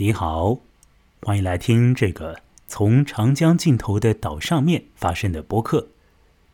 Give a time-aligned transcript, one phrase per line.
[0.00, 0.60] 你好，
[1.22, 5.88] 欢迎来听这个从长江尽头的岛上面发生的播客。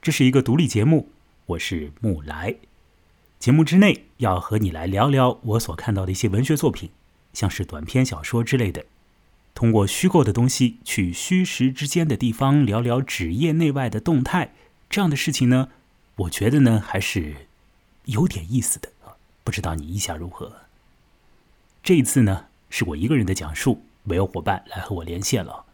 [0.01, 1.11] 这是一个独立节目，
[1.45, 2.57] 我是木来。
[3.39, 6.89] 节目之内要和你来聊聊我所看到的一些文学作品，
[7.35, 8.87] 像是短篇小说之类的。
[9.55, 14.55] 通过虚构的东西去虚实之间的地方聊聊纸业内外的动态，
[14.89, 15.69] 这样的事情呢，
[16.17, 17.49] 我觉得呢还是
[18.07, 19.21] 有点意思的啊。
[19.45, 20.51] 不知道你意下如何？
[21.83, 22.47] 这一次呢？
[22.77, 25.65] 是我一个人的讲述，没有伙伴来和我连线了。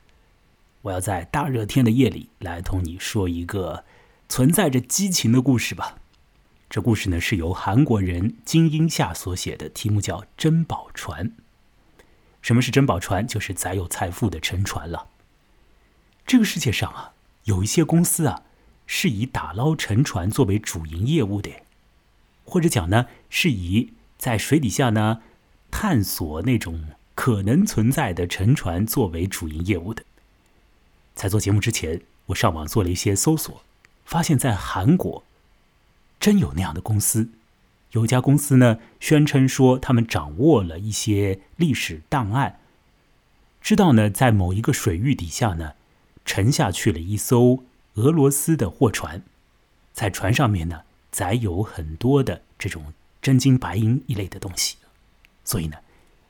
[0.82, 3.84] 我要在大热天的夜里来同你说一个
[4.28, 5.96] 存在着激情的故事吧。
[6.68, 11.28] 这故事呢是由韩国人金英夏所写的，题目叫《珍宝船》。
[12.42, 13.27] 什么是珍宝船？
[13.27, 15.06] 就是载有财富的沉船了。
[16.27, 18.42] 这个世界上啊，有一些公司啊，
[18.86, 21.50] 是以打捞沉船作为主营业务的，
[22.44, 25.22] 或者讲呢，是以在水底下呢。
[25.70, 26.84] 探索那种
[27.15, 30.02] 可能存在的沉船作为主营业务的。
[31.15, 33.62] 在做节目之前，我上网做了一些搜索，
[34.05, 35.25] 发现，在韩国
[36.19, 37.31] 真有那样的公司。
[37.92, 42.61] 有家公司呢，宣称说他们掌握了一些历史档案，
[43.61, 45.75] 知道呢，在某一个水域底下呢，
[46.25, 49.22] 沉下去了一艘俄罗斯的货船，
[49.92, 54.77] 在船上面呢，载有很多的这种真金白银一类的东西。
[55.51, 55.79] 所以呢，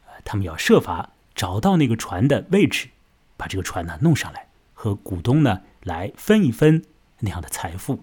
[0.06, 2.88] 呃，他们要设法找到那个船的位置，
[3.36, 6.82] 把这个船呢弄上来，和股东呢来分一分
[7.18, 8.02] 那样的财富。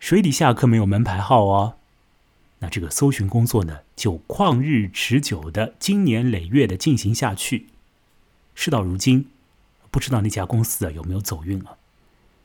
[0.00, 1.74] 水底下可没有门牌号哦。
[2.60, 7.66] 那这个搜寻工作呢，就旷日持久的、经年累月的进行下去。
[8.54, 9.28] 事到如今，
[9.90, 11.76] 不知道那家公司啊有没有走运啊？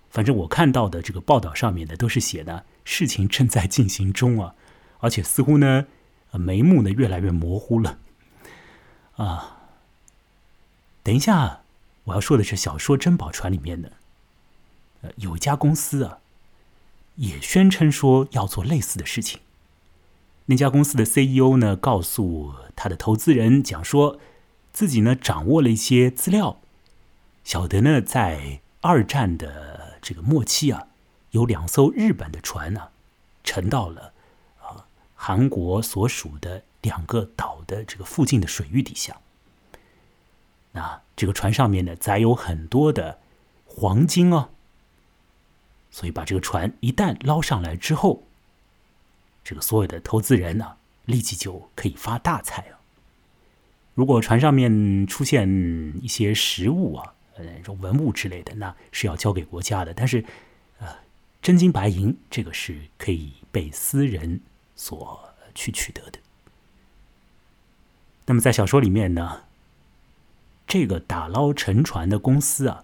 [0.09, 4.53] 反正我看到的这个报道上面呢，都是写的事情正在进行中啊，
[4.99, 5.87] 而且似乎呢。
[6.39, 7.97] 眉目呢越来越模糊了，
[9.15, 9.57] 啊！
[11.03, 11.61] 等一下，
[12.05, 13.91] 我要说的是小说《珍宝船》里面的，
[15.01, 16.19] 呃，有一家公司啊，
[17.15, 19.41] 也宣称说要做类似的事情。
[20.45, 24.19] 那家公司的 CEO 呢，告诉他的投资人讲说，
[24.71, 26.59] 自己呢掌握了一些资料，
[27.43, 30.87] 晓得呢在二战的这个末期啊，
[31.31, 32.89] 有两艘日本的船呢
[33.43, 34.13] 沉到了。
[35.23, 39.21] 韩国所属的两个岛的这个附近的水域底下，
[40.71, 43.19] 那这个船上面呢载有很多的
[43.67, 44.49] 黄金哦，
[45.91, 48.23] 所以把这个船一旦捞上来之后，
[49.43, 52.81] 这个所有的投资人呢立即就可以发大财啊。
[53.93, 55.47] 如果船上面出现
[56.01, 59.93] 一些实物啊，呃，种文物之类的，那是要交给国家的。
[59.93, 60.25] 但是，
[60.79, 60.87] 呃，
[61.43, 64.41] 真金白银这个是可以被私人。
[64.81, 66.17] 所去取得的。
[68.25, 69.43] 那么在小说里面呢，
[70.65, 72.83] 这个打捞沉船的公司啊，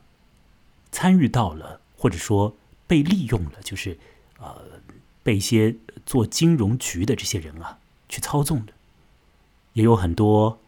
[0.92, 2.56] 参与到了，或者说
[2.86, 3.98] 被利用了，就是
[4.38, 4.62] 呃，
[5.24, 5.76] 被一些
[6.06, 8.74] 做金融局的这些人啊去操纵的，
[9.74, 10.60] 也有很多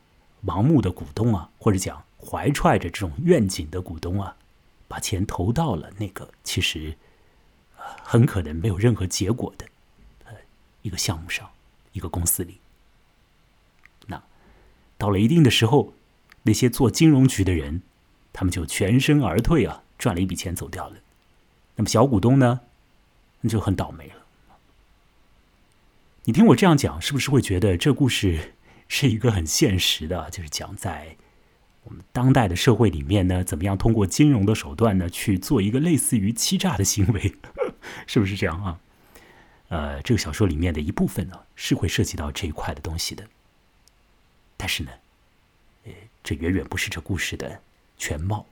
[0.44, 4.36] 盲目的股东啊，或者讲怀揣着这种愿景的股东啊，
[4.88, 6.98] 把钱投到了那个其实
[7.76, 9.68] 很可能没有任何结果的。
[10.82, 11.50] 一个项目上，
[11.94, 12.60] 一个公司里，
[14.08, 14.22] 那
[14.98, 15.94] 到了一定的时候，
[16.44, 17.82] 那些做金融局的人，
[18.32, 20.98] 他们就全身而退啊，赚了一笔钱走掉了。
[21.76, 22.62] 那么小股东呢，
[23.42, 24.16] 那就很倒霉了。
[26.26, 28.54] 你听我这样讲，是不是会觉得这故事
[28.88, 30.30] 是一个很现实的？
[30.30, 31.16] 就是讲在
[31.86, 37.36] 我们当代的社会里面呢，怎么样通过金融的手段呢，去做一个类似于欺诈的行为，
[38.06, 38.80] 是不是这样啊？
[39.70, 43.28] 呃，这个小说里面的一部分呢，是会涉及到这一块的东西的。
[44.58, 44.92] 但是呢，
[45.86, 45.92] 呃，
[46.24, 47.62] 这远远不是这故事的
[47.98, 48.46] 全貌。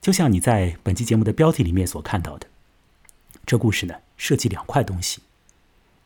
[0.00, 2.46] 就像你在本期节目的标题里面所看到的，
[3.44, 5.20] 这故事呢，涉及两块东西。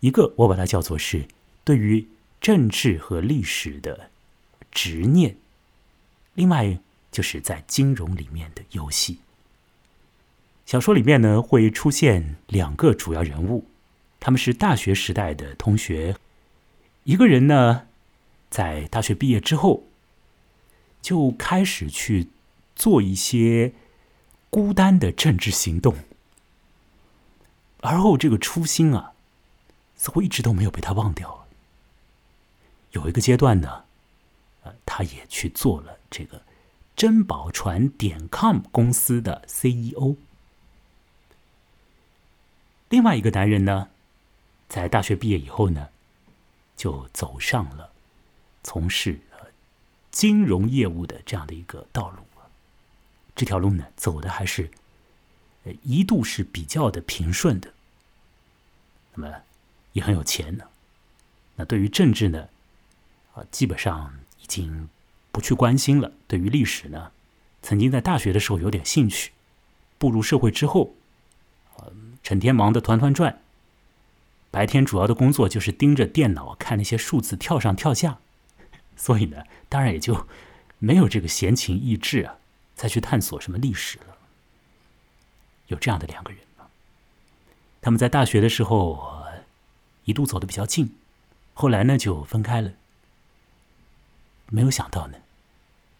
[0.01, 1.29] 一个我把它叫做是
[1.63, 2.09] 对于
[2.41, 4.11] 政治和历史的
[4.71, 5.37] 执念，
[6.35, 6.79] 另外
[7.11, 9.19] 就是在金融里面的游戏。
[10.65, 13.67] 小说里面呢，会出现两个主要人物。
[14.25, 16.17] 他们是大学时代的同学，
[17.03, 17.89] 一个人呢，
[18.49, 19.83] 在大学毕业之后，
[21.01, 22.29] 就开始去
[22.77, 23.73] 做一些
[24.49, 25.97] 孤单的政治行动，
[27.81, 29.13] 而后这个初心啊，
[29.97, 31.49] 似乎一直都没有被他忘掉。
[32.93, 33.83] 有一个阶段呢，
[34.63, 36.43] 呃，他也去做了这个
[36.95, 40.15] 珍宝船点 com 公司的 CEO。
[42.89, 43.89] 另外一个男人呢？
[44.73, 45.87] 在大学毕业以后呢，
[46.79, 47.93] 就走上了
[48.63, 49.21] 从事
[50.11, 52.23] 金融业务的这样的一个道路
[53.37, 54.71] 这条路呢，走的还是
[55.65, 57.71] 呃一度是比较的平顺的。
[59.13, 59.31] 那么
[59.93, 60.65] 也很有钱呢。
[61.57, 62.49] 那对于政治呢，
[63.35, 64.89] 啊，基本上已经
[65.31, 66.11] 不去关心了。
[66.27, 67.13] 对于历史呢，
[67.61, 69.33] 曾经在大学的时候有点兴趣，
[69.99, 70.95] 步入社会之后，
[71.77, 71.93] 呃，
[72.23, 73.39] 整天忙得团团转。
[74.53, 78.19] 白天主要的工作就是盯着电脑看那些数字跳上跳下，
[78.97, 80.29] 所以呢，当然也就
[80.79, 82.37] 没有这个闲情逸致啊，
[82.75, 84.19] 再去探索什么历史了。
[85.69, 86.67] 有这样的两个人吗？
[87.81, 89.25] 他们在大学的时候
[90.05, 90.95] 一度走得比较近，
[91.55, 92.73] 后来呢就分开了。
[94.49, 95.17] 没有想到呢，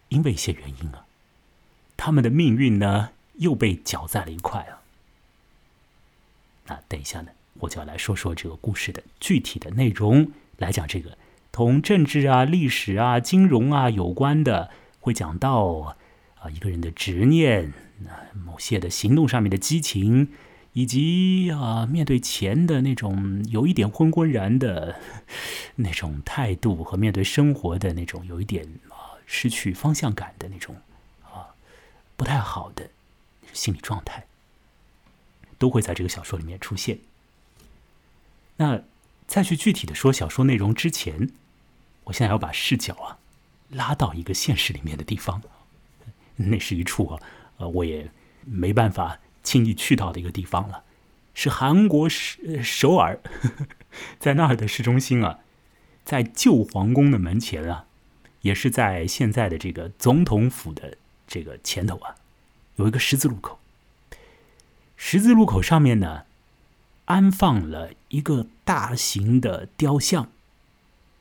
[0.09, 1.07] 因为一些原因啊，
[1.97, 4.83] 他们的命运呢又被搅在了一块啊。
[6.67, 7.31] 那等一下呢？
[7.63, 11.17] 我就要来说说这个故事的具体的内容，来讲这个
[11.51, 14.69] 同政治啊、历史啊、金融啊有关的，
[14.99, 15.95] 会讲到
[16.35, 17.71] 啊一个人的执念，
[18.07, 20.29] 啊某些的行动上面的激情，
[20.73, 24.99] 以及啊面对钱的那种有一点昏昏然的
[25.77, 30.75] 那种态度，和面对生活的那种有一点啊失去方向感的那种
[31.23, 31.55] 啊
[32.17, 32.89] 不太好的
[33.53, 34.25] 心理状态，
[35.57, 36.97] 都会在这个小说里面出现。
[38.57, 38.83] 那
[39.25, 41.29] 在去具体的说小说内容之前，
[42.05, 43.17] 我现在要把视角啊
[43.69, 45.41] 拉到一个现实里面的地方，
[46.35, 47.19] 那是一处啊
[47.57, 48.11] 呃我也
[48.45, 50.83] 没办法轻易去到的一个地方了，
[51.33, 53.19] 是韩国首首尔，
[54.19, 55.39] 在那儿的市中心啊，
[56.05, 57.85] 在旧皇宫的门前啊，
[58.41, 62.15] 也是在现在的这个总统府的这个前头啊，
[62.75, 63.59] 有一个十字路口，
[64.95, 66.25] 十字路口上面呢。
[67.05, 70.29] 安放了一个大型的雕像，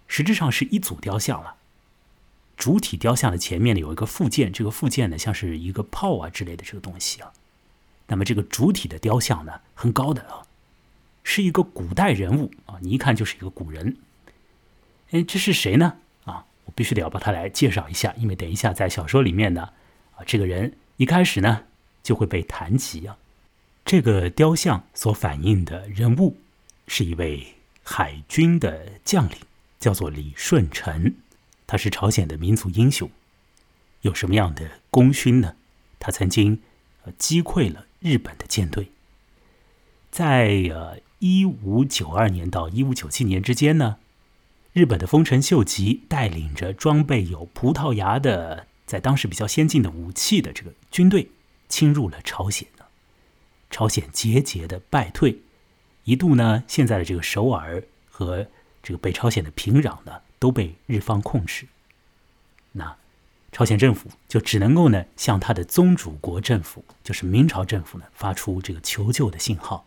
[0.07, 1.57] 实质上是一组雕像了。
[2.57, 7.33] 主体雕像的前面呢有一个附件，这个附件呢像是一个炮啊之类的这个东西啊。
[8.07, 10.47] 那么这个主体的雕像呢很高的啊，
[11.25, 13.97] 是一个古代人物啊，你一看就是一个古人。
[15.11, 15.97] 哎，这是谁呢？
[16.25, 19.71] 啊，我必须得要把他来介绍一下，因为等一下在小说里面呢，
[20.17, 21.65] 啊，这个人一开始呢
[22.03, 23.17] 就会被谈及啊。
[23.85, 26.37] 这个雕像所反映的人物
[26.87, 29.37] 是一位海军的将领，
[29.79, 31.15] 叫做李舜臣。
[31.67, 33.11] 他是朝鲜的民族英雄，
[34.03, 35.57] 有什么样的功勋呢？
[35.99, 36.61] 他曾经
[37.19, 38.91] 击溃了日本的舰队，
[40.11, 43.99] 在呃一五九二年到一五九七年之间呢，
[44.73, 51.31] 日本的丰臣秀吉带领着装备有葡萄牙的在当时比较先进的武器的这个军队
[51.69, 52.69] 侵入了朝鲜。
[53.73, 55.41] 朝鲜节节的败退，
[56.05, 58.47] 一度呢，现在的这个首尔和
[58.83, 61.67] 这个北朝鲜的平壤呢，都被日方控制。
[62.73, 62.97] 那
[63.51, 69.87] 朝鲜政府就只能够呢，向他的宗主国政府，就是明朝政府呢，发出这个求救的信号。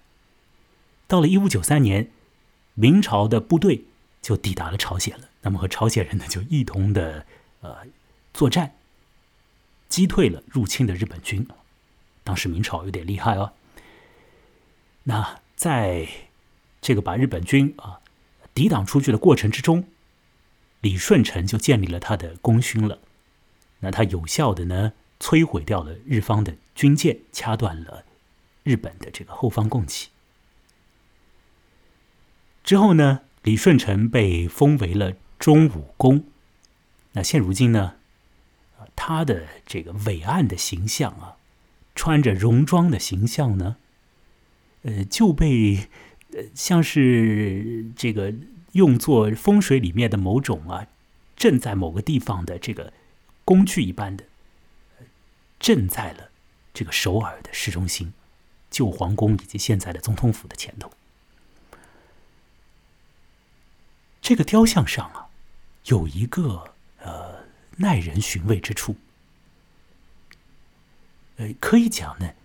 [1.07, 2.09] 到了一五九三年，
[2.73, 3.85] 明朝的部队
[4.21, 5.29] 就抵达了朝鲜了。
[5.41, 7.25] 那么和朝鲜人呢，就一同的
[7.61, 7.77] 呃
[8.33, 8.75] 作战，
[9.87, 11.47] 击退了入侵的日本军。
[12.23, 13.53] 当时明朝有点厉害哦。
[15.07, 16.07] 那在
[16.81, 17.99] 这个把日本军啊
[18.53, 19.87] 抵挡出去的过程之中，
[20.81, 22.99] 李舜臣就建立了他的功勋了。
[23.79, 28.03] 那他有效的呢摧毁掉了日方的军舰，掐断了
[28.63, 30.09] 日本的这个后方供给。
[32.63, 36.25] 之后呢，李舜臣被封为了忠武公。
[37.11, 37.97] 那现如今呢，
[38.95, 41.37] 他的这个伟岸的形象啊，
[41.93, 43.77] 穿着戎装的形象呢。
[44.85, 45.89] 呃，就被
[46.33, 48.31] 呃像是这个
[48.73, 50.85] 用作风水里面的某种啊，
[51.35, 52.93] 镇在某个地方的这个
[53.43, 54.25] 工具一般的，
[55.59, 56.29] 镇在了
[56.71, 58.13] 这个首尔的市中心，
[58.69, 60.91] 旧皇宫以及现在的总统府的前头。
[64.21, 65.29] 这个雕像上啊，
[65.85, 67.45] 有一个呃
[67.77, 68.95] 耐人寻味之处，
[71.37, 72.35] 呃，可以讲呢。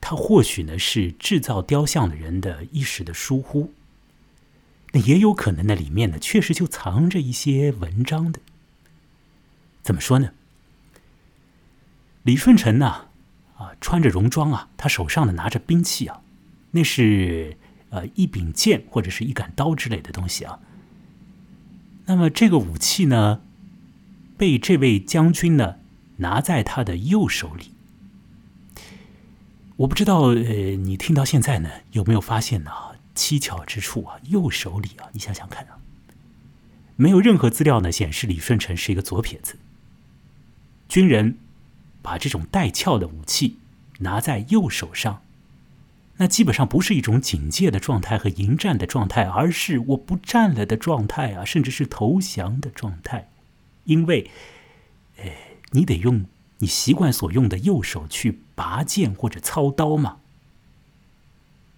[0.00, 3.72] 他或许呢是制造雕像的人的一时的疏忽，
[4.92, 8.40] 那也有可能那里面呢确实就藏着一些文章的。
[9.82, 10.32] 怎么说呢？
[12.22, 13.08] 李舜臣呢，
[13.56, 16.22] 啊，穿着戎装啊，他手上呢拿着兵器啊，
[16.72, 17.56] 那是
[17.90, 20.60] 呃一柄剑或者是一杆刀之类的东西啊。
[22.06, 23.42] 那么这个武器呢，
[24.36, 25.76] 被这位将军呢
[26.16, 27.72] 拿在他的右手里。
[29.80, 30.34] 我不知道，呃，
[30.76, 32.70] 你听到现在呢，有没有发现呢？
[33.14, 35.78] 蹊跷之处啊，右手里啊，你想想看啊，
[36.96, 39.58] 没有任何资料呢显示李舜臣是一个左撇子。
[40.86, 41.38] 军人
[42.02, 43.56] 把这种带鞘的武器
[44.00, 45.22] 拿在右手上，
[46.18, 53.30] 那基本上不是一种警戒的状态和迎战的状态，而是我不战了的状态啊，甚至是投降的状态，
[53.84, 54.30] 因为，
[55.16, 55.24] 呃，
[55.70, 56.26] 你得用
[56.60, 60.20] 你习惯所用的右手去拔剑或者操刀嘛，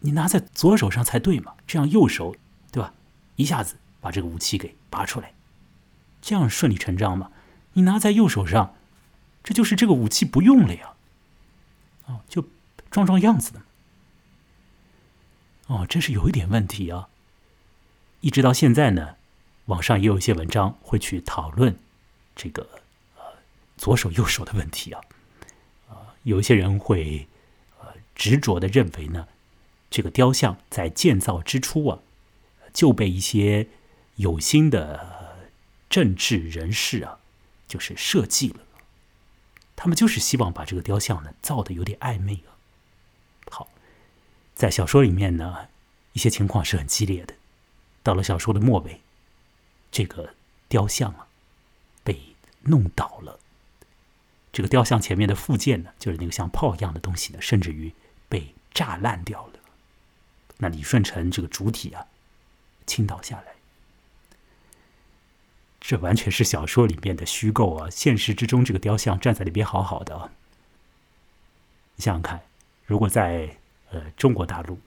[0.00, 2.36] 你拿在左手上才对嘛，这样右手
[2.70, 2.94] 对吧，
[3.36, 5.34] 一下子把这个武器给拔出来，
[6.20, 7.32] 这样顺理成章嘛，
[7.72, 8.74] 你拿在右手上。
[9.44, 10.92] 这就是这个武器不用了呀，
[12.06, 12.46] 哦，就
[12.92, 13.60] 装装样子的。
[15.66, 17.08] 哦，真是有一点问题啊。
[18.20, 19.16] 一直到现在呢，
[19.64, 21.76] 网上也有一些文章会去讨论
[22.36, 22.81] 这个
[23.82, 25.00] 左手右手的问题啊。
[25.88, 27.26] 啊，有一些人会
[27.80, 29.26] 呃执着的认为呢，
[29.90, 31.98] 这个雕像在建造之初啊
[32.72, 33.66] 就被一些
[34.14, 35.36] 有心的
[35.90, 37.18] 政治人士啊
[37.66, 38.60] 就是设计了。
[39.74, 42.54] 他们就是希望把这个雕像呢造的有点暧昧啊。
[43.50, 43.68] 好，
[44.54, 45.66] 在小说里面呢，
[46.12, 47.34] 一些情况是很激烈的。
[48.04, 49.00] 到了小说的末尾，
[49.90, 50.34] 这个
[50.68, 51.26] 雕像啊
[52.04, 53.40] 被弄倒了。
[54.52, 57.92] 这个雕像前面的附件呢，就是那个像炮一样的东西呢，甚至于
[58.28, 59.52] 被炸烂掉了。
[60.58, 62.06] 那李舜臣这个主体啊
[62.86, 63.54] 倾倒下来。
[65.80, 67.90] 这完全是小说里面的虚构啊！
[67.90, 70.30] 现实之中，这个雕像站在里边好好的啊。
[71.96, 72.40] 你想想看，
[72.86, 73.56] 如果在
[73.90, 74.78] 呃中国大陆，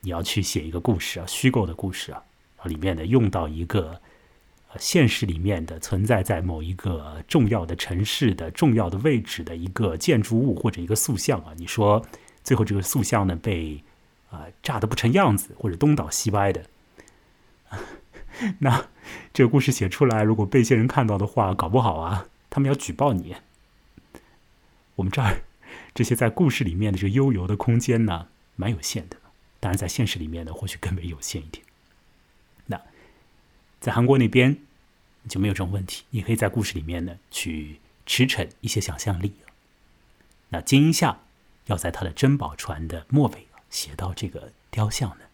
[0.00, 2.24] 你要去写一个故事啊，虚构的故事啊，
[2.64, 4.00] 里面的用到一个
[4.78, 12.04] 现实里面的存在在某一个重要的城市的重要的位置的一个建筑物或者一个塑像啊，你说
[12.42, 13.82] 最后这个塑像呢被
[14.30, 16.64] 啊炸的不成样子，或者东倒西歪的。
[18.58, 18.88] 那
[19.32, 23.36] 这个故事写出来，如果被一些人看到的话，搞不好啊，他们要举报你。
[24.96, 25.42] 我们这儿
[25.94, 29.16] 这些在故事里面的这个悠游的空间呢，蛮有限的。
[29.60, 31.64] 当然，在现实里面呢，或许更为有限一点。
[33.84, 34.56] 在韩国那边
[35.28, 39.34] 就没有这种问题，你可以在故事里面呢去驰骋一些想象力。
[40.48, 41.20] 那金英夏
[41.66, 45.26] 要在他的珍宝船的末尾写到这个雕像呢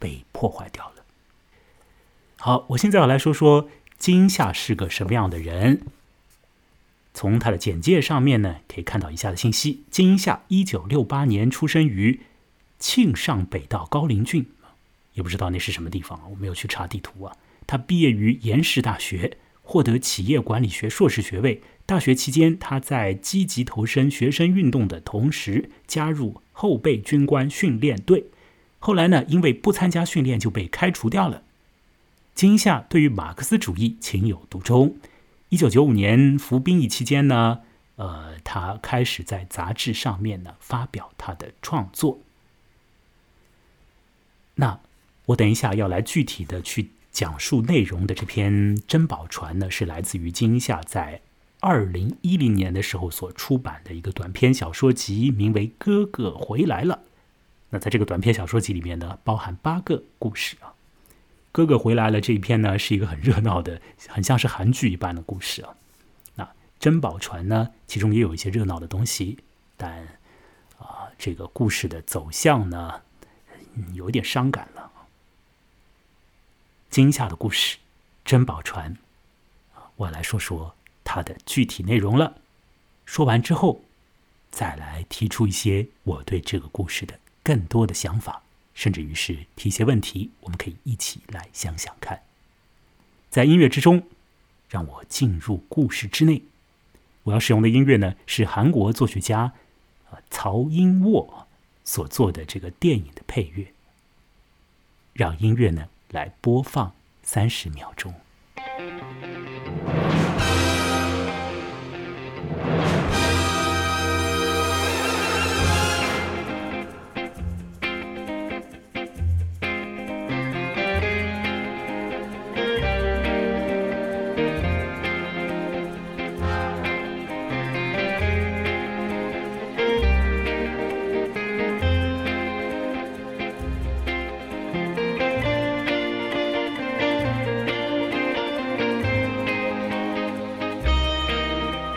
[0.00, 1.04] 被破坏掉了。
[2.38, 5.82] 好，我现在要来说说金夏是个什么样的人。
[7.14, 12.18] 从他的简介上面呢，可以看到以下的信息：金夏一九六八年出生于
[12.80, 14.44] 庆尚北道高陵郡，
[15.14, 17.36] 也不知道那是什么地方，我没有去查地图啊。
[17.66, 21.62] 他毕业于延世大学，获得企业管理学硕士学位。
[21.84, 28.26] 大学期间，他在积极投身学生运动的同时，加入后备军官训练队。
[28.78, 31.42] 后来呢，因为不参加训练就被开除掉了。
[32.34, 34.96] 金夏对于马克思主义情有独钟。
[35.48, 37.60] 一九九五年服兵役期间呢，
[37.94, 42.18] 呃，他开始在杂志上面呢发表他的创作。
[44.56, 44.80] 那
[45.26, 51.22] 我等一下要来具体的去讲述内容的这篇《珍宝船》呢，是来自于金夏在
[51.60, 57.00] 二零一零年的时候所出版的一个短篇小说集，名为《哥哥回来了》。
[57.70, 60.74] 那在这个短篇小说集里面呢，包含八个故事啊。
[61.52, 65.74] 哥哥回来了这一篇呢，是一个很热闹的，很像是韩剧一般的故事啊。
[66.34, 66.46] 那
[66.78, 69.38] 珍宝船呢，其中也有一些热闹的东西，
[69.78, 70.06] 但
[70.78, 73.00] 啊，这个故事的走向呢，
[73.94, 74.68] 有点伤感
[76.86, 76.90] 了。
[76.90, 77.78] 惊吓的故事，
[78.24, 78.96] 珍宝船
[79.96, 80.74] 我来说说
[81.04, 82.38] 它的具体内容了。
[83.04, 83.82] 说完之后，
[84.50, 88.42] 再来提出一些我对这个故事的更多的想法。
[88.74, 92.22] 甚至于是提一些问题，我们可以一起来想想看。
[93.30, 94.06] 在音乐之中，
[94.68, 96.42] 让我进入故事之内。
[97.22, 99.54] 我要使用的音乐呢，是韩国作曲家
[100.10, 101.48] 啊曹英沃
[101.84, 103.72] 所做的这个电影的配乐。
[105.14, 108.12] 让音乐呢来播放三十秒钟。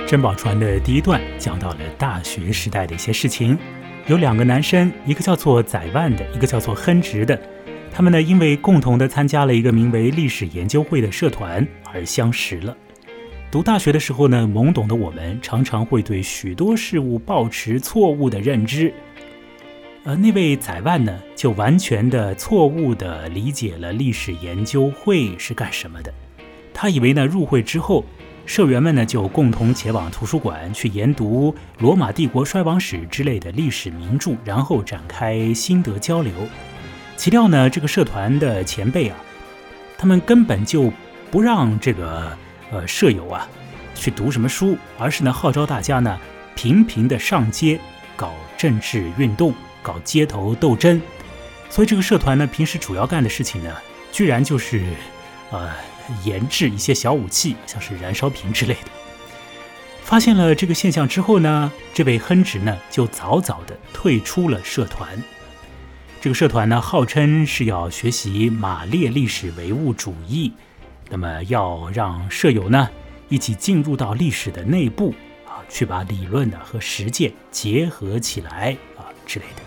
[0.10, 3.56] 珍宝船的第一段讲到了大学时代的一些事情，
[4.08, 7.40] 有两个男生，一个叫做载万的，一个叫做亨直的，
[7.92, 11.64] 他们呢因为共同的参加了一个名为历史研究会的社团
[11.94, 12.76] 而相识了。
[13.52, 18.92] 读大学的时候呢，懵懂的我们常常会对许多事物抱持错误的认知。
[20.04, 26.12] 而那位宰万呢，就完全的错误的理解了历史研究会是干什么的。
[26.74, 28.04] 他以为呢，入会之后，
[28.50, 36.34] 社员们呢就共同前往图书馆去研读罗马帝国衰亡史之类的历史名著，然后展开心得交流。
[37.16, 39.16] 岂料呢，这个社团的前辈啊，
[40.00, 40.92] 他们根本就
[41.30, 42.36] 不让这个。
[42.72, 43.48] 呃，舍友啊，
[43.96, 46.20] 去读什么书，而是呢号召大家呢
[46.56, 47.80] 频频的上街
[48.16, 51.00] 搞政治运动，搞街头斗争。
[51.70, 53.72] 所以这个社团呢平时主要干的事情呢，
[54.12, 54.84] 居然就是
[55.52, 55.72] 呃
[56.24, 58.92] 研制一些小武器，像是燃烧瓶之类的。
[60.04, 65.22] 发现了这个现象之后呢，这位亨直呢就早早的退出了社团。
[66.20, 70.52] 这个社团呢号称是要学习马列历史唯物主义。
[71.10, 72.90] 那么要让舍友呢
[73.30, 75.14] 一起进入到历史的内部
[75.46, 79.62] 啊，去把理论呢和实践结合起来啊之类的。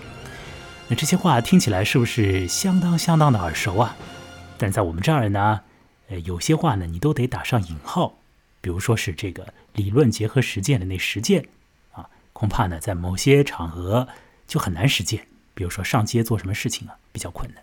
[0.89, 3.97] 那这些话听起来是不是相当相当的耳熟啊？
[4.59, 5.61] 但在我们这儿呢，
[6.09, 8.19] 呃，有些话呢你都得打上引号，
[8.61, 11.47] 比如说是这个理论结合实践的那实践
[11.93, 14.09] 啊，恐怕呢在某些场合
[14.47, 17.63] 就很难实践，比如说上街做什么事情啊比较困难。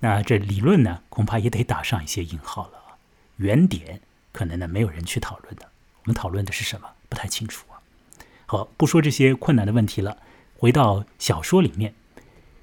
[0.00, 2.78] 那这理论呢，恐怕也得打上一些引号了。
[3.36, 4.00] 原点
[4.32, 5.68] 可能呢没有人去讨论的，
[6.02, 7.80] 我们讨论的是什么不太清楚啊。
[8.46, 10.18] 好，不说这些困难的问题了，
[10.58, 11.94] 回到小说里面，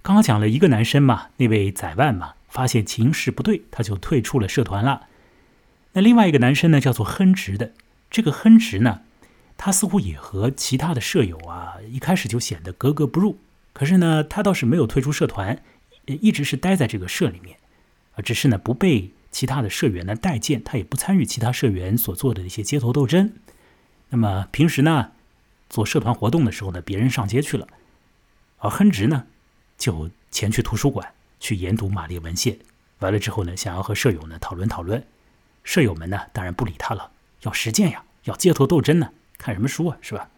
[0.01, 5.07] 刚刚讲了一个男生嘛，那位宰万嘛，发现情势不对，他就退出了社团了。
[5.93, 7.73] 那另外一个男生呢，叫做亨直的，
[8.09, 9.01] 这个亨直呢，
[9.57, 13.39] 他似乎也和其他的舍友啊，一开始就显得格格不入。
[13.71, 15.61] 可是呢，他倒是没有退出社团，
[16.05, 17.57] 一直是待在这个社里面，
[18.15, 19.11] 啊，只是呢不被。
[19.31, 23.31] 其他的社员呢待见，他也不参与其他社员所做的一些街头斗争。
[24.09, 25.11] 那么平时呢，
[25.69, 27.67] 做社团活动的时候呢，别人上街去了，
[28.57, 29.27] 而亨直呢，
[29.77, 32.57] 就前去图书馆去研读马列文献。
[32.99, 35.05] 完了之后呢，想要和舍友呢讨论讨论。
[35.63, 40.29] 舍友们呢，当然不理他了，要实践呀，要街头斗争呢，看什么书啊，是吧？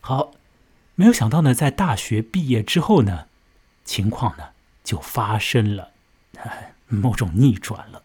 [0.00, 0.32] 好，
[0.94, 3.26] 没有想到呢，在大学毕业之后呢，
[3.84, 4.44] 情况呢
[4.84, 5.90] 就发生了。
[6.88, 8.02] 某种逆转了。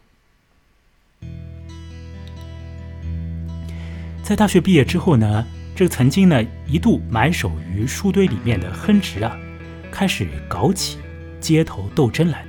[4.24, 9.38] 在大学毕业之后呢，这个曾经呢一度埋首于书堆里面的亨直啊，
[9.92, 11.00] 开始搞起
[11.40, 12.48] 街头斗争来了，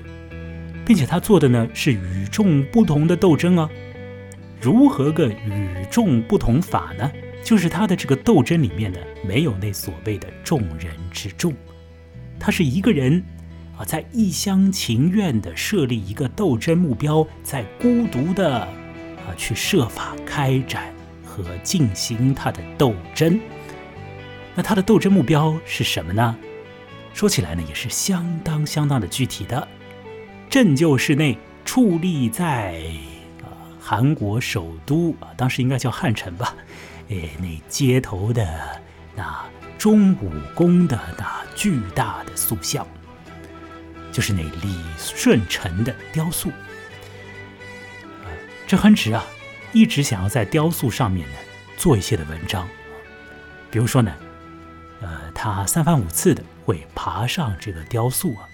[0.85, 3.69] 并且他做的呢是与众不同的斗争啊。
[4.61, 7.11] 如何个与众不同法呢？
[7.45, 11.55] 就是他的这个斗争里面呢，没有那所谓的众人之众，
[12.39, 13.23] 他是一个人。
[13.79, 20.93] 啊，在一厢情愿的设立一个斗争目标，在孤独的啊去设法开展
[21.25, 23.39] 和进行他的斗争。
[24.57, 26.37] 那他的斗争目标是什么呢？
[27.19, 29.67] 说起来呢，也是相当相当的具体的，
[30.49, 32.81] 正就是那矗立在
[33.43, 33.51] 啊
[33.81, 36.55] 韩国首都啊，当时应该叫汉城吧，
[37.09, 38.81] 诶，那街头的
[39.17, 39.45] 那
[39.77, 42.87] 钟武宫的那巨大的塑像。
[44.13, 46.53] 就是那李舜臣的雕塑，
[48.65, 49.25] 这亨直啊，
[49.73, 51.35] 一直想要在雕塑上面呢
[51.77, 52.69] 做一些的文章，
[53.73, 54.15] 比如说呢，
[55.01, 58.47] 呃，他三番五次的会爬上这个雕塑啊，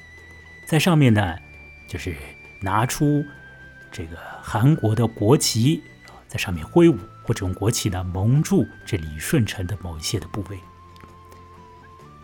[0.69, 1.37] 在上面呢，
[1.89, 2.15] 就是
[2.61, 3.25] 拿出
[3.91, 10.57] 这个韩国的国旗啊，在上面挥舞，或者用国旗呢蒙住这李舜臣的某一些的部位。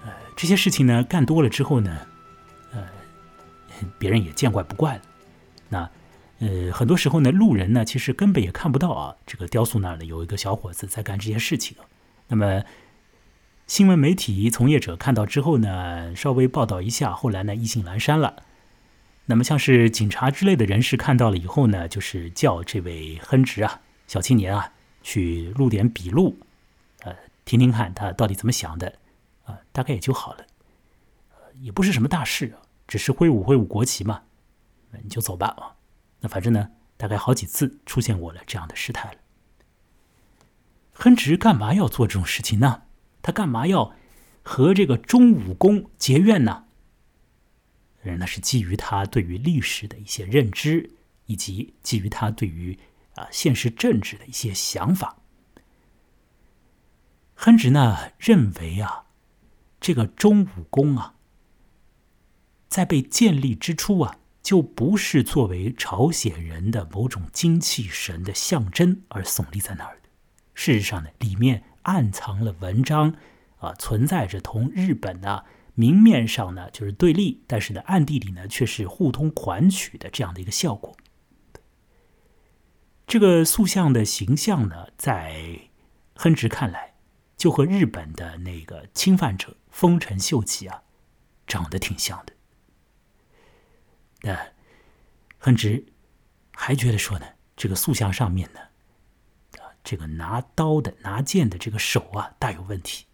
[0.04, 2.06] 呃，这些事情呢干多了之后呢。
[2.72, 2.86] 呃
[3.98, 5.02] 别人也见怪不怪了。
[5.70, 5.90] 那，
[6.40, 11.76] 呃，很多时候呢，路人呢，其实根本也看不到啊，这个雕塑那儿呢有一个小伙子在干这些事情。
[12.28, 12.62] 那么，
[13.70, 18.42] 新闻媒体从业者看到之后呢，稍微报道一下，后来呢，意兴阑珊了。
[19.26, 24.72] 那么，像是警察之类的人士看到了以后呢，就是叫这位亨直啊，小青年啊，
[25.04, 26.36] 去录点笔录，
[27.02, 28.94] 呃，听听看他到底怎么想的，
[29.44, 30.44] 啊，大概也就好了，
[31.60, 32.56] 也不是什么大事。
[32.88, 34.22] 只是挥舞挥舞国旗嘛，
[35.04, 35.78] 你就走吧啊。
[36.18, 39.18] 那反正呢，大概好几次出现过了这样的事态了。
[40.92, 42.82] 亨直干嘛要做这种事情呢？
[43.22, 43.94] 他干嘛要
[44.42, 46.64] 和这个中武公结怨呢？
[48.02, 50.90] 那是基于他对于历史的一些认知，
[51.26, 52.78] 以及基于他对于
[53.14, 55.18] 啊现实政治的一些想法。
[57.34, 59.04] 亨直呢认为啊，
[59.80, 61.16] 这个中武公啊。
[62.68, 70.08] 在被建立之初啊，就不是作为朝鲜人的某种精气神的象征而耸立在那儿的。
[70.54, 73.14] 事实上呢，里面暗藏了文章，
[73.58, 80.96] 啊，存在着同日本呢明面上呢就是对立，但是呢暗地里呢却是互通款曲的这样的一个效果。
[83.06, 85.62] 这个塑像的形象呢，在
[86.14, 86.94] 亨直看来，
[87.36, 90.82] 就和日本的那个侵犯者丰臣秀吉啊，
[91.46, 92.32] 长得挺像的。
[94.22, 94.52] 那
[95.38, 95.86] 亨直
[96.52, 98.60] 还觉得说呢，这个塑像上面呢，
[99.82, 103.06] 这个拿刀的、拿剑的这个手啊，大有问题。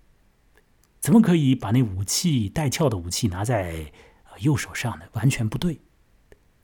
[1.00, 3.92] 怎么可以把那武器带鞘的武器拿在
[4.38, 5.06] 右手上呢？
[5.12, 5.80] 完全不对。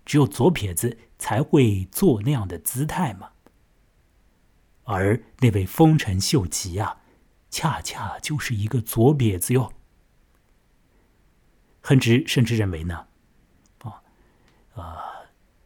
[0.04, 3.30] 只有左撇子才会做那样的姿态嘛，
[4.82, 7.00] 而那位丰臣秀吉啊，
[7.50, 9.72] 恰恰就是一个左撇子哟。
[11.80, 13.06] 亨直甚至认为呢，
[13.82, 14.02] 啊，
[14.74, 14.98] 呃，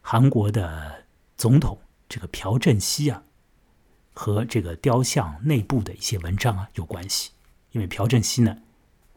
[0.03, 1.07] 韩国的
[1.39, 3.23] 总统这个朴正熙啊，
[4.19, 7.33] 和这个雕像内部的一些文章啊有关系，
[7.73, 8.57] 因为朴正熙呢，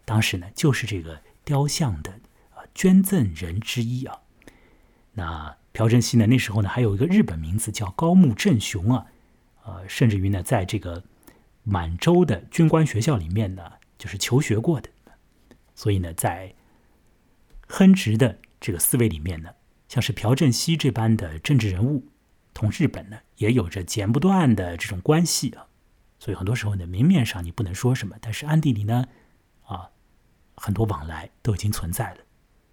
[0.03, 2.12] 当时呢就是这个雕像的
[2.51, 4.19] 啊捐赠人之一啊。
[5.13, 6.27] 那朴正熙呢？
[6.27, 9.05] 那时候呢，还有一个日本名字叫高木正雄啊，
[9.63, 11.01] 呃，甚至于呢，在这个
[11.63, 13.63] 满洲的军官学校里面呢，
[13.97, 14.89] 就是求学过的。
[15.75, 16.53] 所以呢，在
[17.67, 19.49] 亨直的这个思维里面呢，
[19.88, 22.03] 像是朴正熙这般的政治人物，
[22.60, 25.67] 同日本呢也有着剪不断的这种关系啊。
[26.19, 29.08] 所以很多时候呢，明面上你不能说什么，但是暗地里呢，
[29.65, 29.89] 啊，
[30.56, 32.17] 很多往来都已经存在了，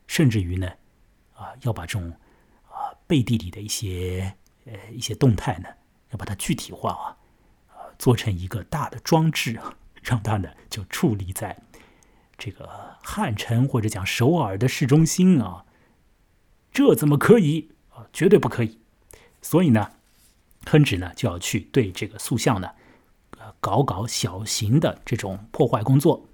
[0.06, 0.68] 甚至于呢，
[1.34, 2.10] 啊，要把这种
[2.64, 2.92] 啊。
[3.08, 5.68] 背地里的一些呃一些动态呢，
[6.10, 7.16] 要把它具体化啊，
[7.68, 9.72] 呃，做成一个大的装置啊，
[10.02, 11.56] 让它呢就矗立在
[12.36, 12.68] 这个
[13.00, 15.64] 汉城或者讲首尔的市中心啊，
[16.72, 18.08] 这怎么可以啊？
[18.12, 18.80] 绝对不可以。
[19.46, 19.92] 所以呢，
[20.66, 22.70] 亨直呢就要去对这个塑像呢，
[23.38, 26.26] 呃，搞搞小型的这种破坏工作。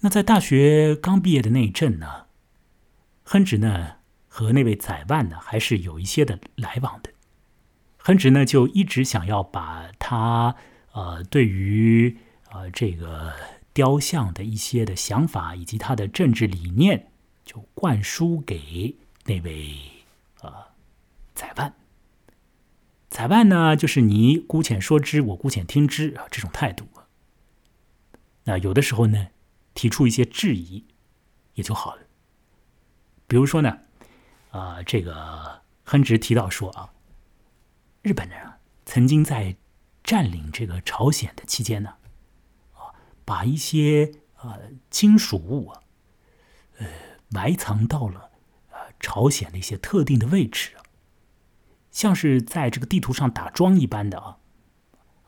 [0.00, 2.26] 那在大学刚毕业的那一阵呢，
[3.24, 3.96] 亨直呢。
[4.36, 7.10] 和那位宰万呢，还是有一些的来往的。
[7.98, 10.56] 亨直呢，就一直想要把他
[10.90, 12.18] 呃对于
[12.50, 13.32] 呃这个
[13.72, 17.12] 雕像的一些的想法，以及他的政治理念，
[17.44, 19.76] 就灌输给那位
[20.40, 20.52] 呃
[21.34, 21.74] 裁判，
[23.10, 26.86] 裁判呢，就是你姑且说之，我姑且听之啊，这种态度。
[28.44, 29.28] 那有的时候呢，
[29.74, 30.84] 提出一些质疑
[31.54, 32.02] 也就好了。
[33.26, 33.80] 比如说呢。
[34.54, 36.92] 啊，这个亨直提到说啊，
[38.02, 39.56] 日本人啊曾经在
[40.04, 41.94] 占领这个朝鲜的期间呢，
[42.74, 42.94] 啊，
[43.24, 45.82] 把一些呃金属物啊，
[46.78, 46.86] 呃
[47.30, 48.30] 埋藏到了
[48.70, 50.76] 呃朝鲜的一些特定的位置，
[51.94, 54.36] 像是在这个地图上打桩一般的啊，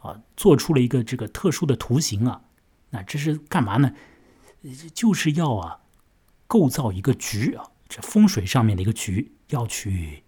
[0.03, 2.43] 啊，做出了一个这个特殊的图形啊，
[2.91, 3.95] 那这是干嘛呢？
[4.93, 5.81] 就是要啊
[6.49, 7.71] 构造一个局啊。
[7.89, 10.25] 这风水上面的一个局，要去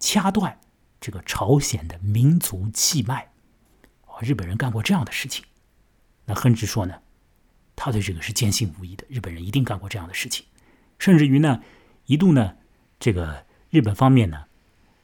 [0.00, 0.58] 掐断
[0.98, 3.30] 这个朝鲜的民族气脉。
[4.06, 5.44] 啊，日本人干过这样的事情。
[6.24, 6.94] 那亨直说呢，
[7.76, 9.04] 他对这个是坚信无疑的。
[9.10, 10.46] 日本人一定干过这样的事情，
[10.98, 11.62] 甚至于呢，
[12.06, 12.56] 一度呢，
[12.98, 14.45] 这个日本方面呢，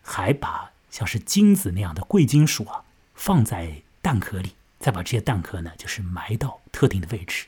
[0.03, 2.85] 还把像是金子那样的贵金属啊，
[3.15, 7.47] 放在弹壳里，再把这些弹壳呢，就是埋到特定的位置，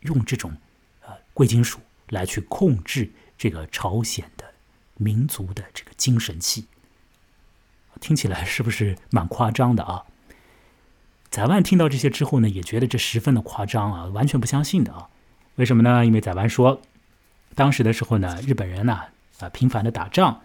[0.00, 0.56] 用这种
[1.02, 3.10] 呃贵金属来去控制。
[3.38, 4.44] 这个朝鲜的
[4.94, 6.66] 民族的这个精神气，
[8.00, 10.02] 听起来是不是蛮夸张的啊？
[11.30, 15.08] 宰万听到这些之后呢，也觉得这十分的夸张啊，完全不相信的啊。
[15.54, 16.04] 为什么呢？
[16.04, 16.82] 因为宰万说，
[17.54, 19.02] 当时的时候呢，日本人呢
[19.38, 20.42] 啊频繁的打仗，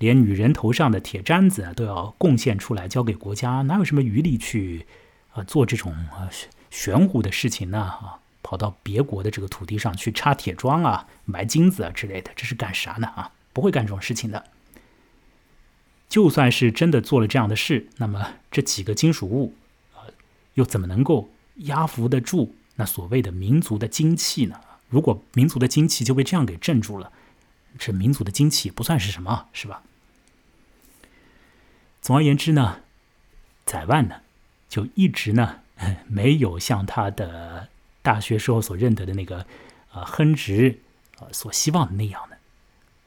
[0.00, 4.86] 连女人头上的铁簪子都要贡献出来交给国家，哪有什么余力去
[5.32, 6.28] 啊做这种啊
[6.70, 8.18] 玄乎的事情呢啊？
[8.42, 13.06] 跑到别国的这个土地上去插铁桩啊、埋金子啊之类的，这是干啥呢？
[13.08, 14.42] 啊，不会干这种事情的。
[16.08, 19.54] 就算是真的做了这样的事，那么这几个金属物，
[19.94, 20.12] 呃，
[20.54, 24.58] 又怎么能够压服得住那所谓的民族的精气呢？
[24.88, 27.12] 如果民族的精气就被这样给镇住了，
[27.78, 29.82] 这民族的精气也不算是什么，是吧？
[32.00, 32.80] 总而言之呢，
[33.64, 34.20] 宰万呢，
[34.68, 35.60] 就一直呢
[36.06, 37.68] 没有像他的。
[38.02, 39.44] 大学时候所认得的那个，
[39.92, 40.80] 呃，亨直，
[41.18, 42.38] 呃，所希望的那样的，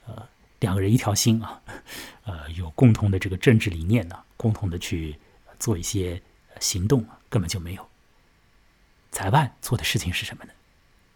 [0.06, 0.28] 呃，
[0.60, 1.60] 两个人一条心啊，
[2.26, 5.18] 呃，有共同的这个政治理念呢，共同的去
[5.58, 6.22] 做一些
[6.60, 7.90] 行动啊，根本就没有。
[9.12, 10.52] 裁万做的事情是什么呢？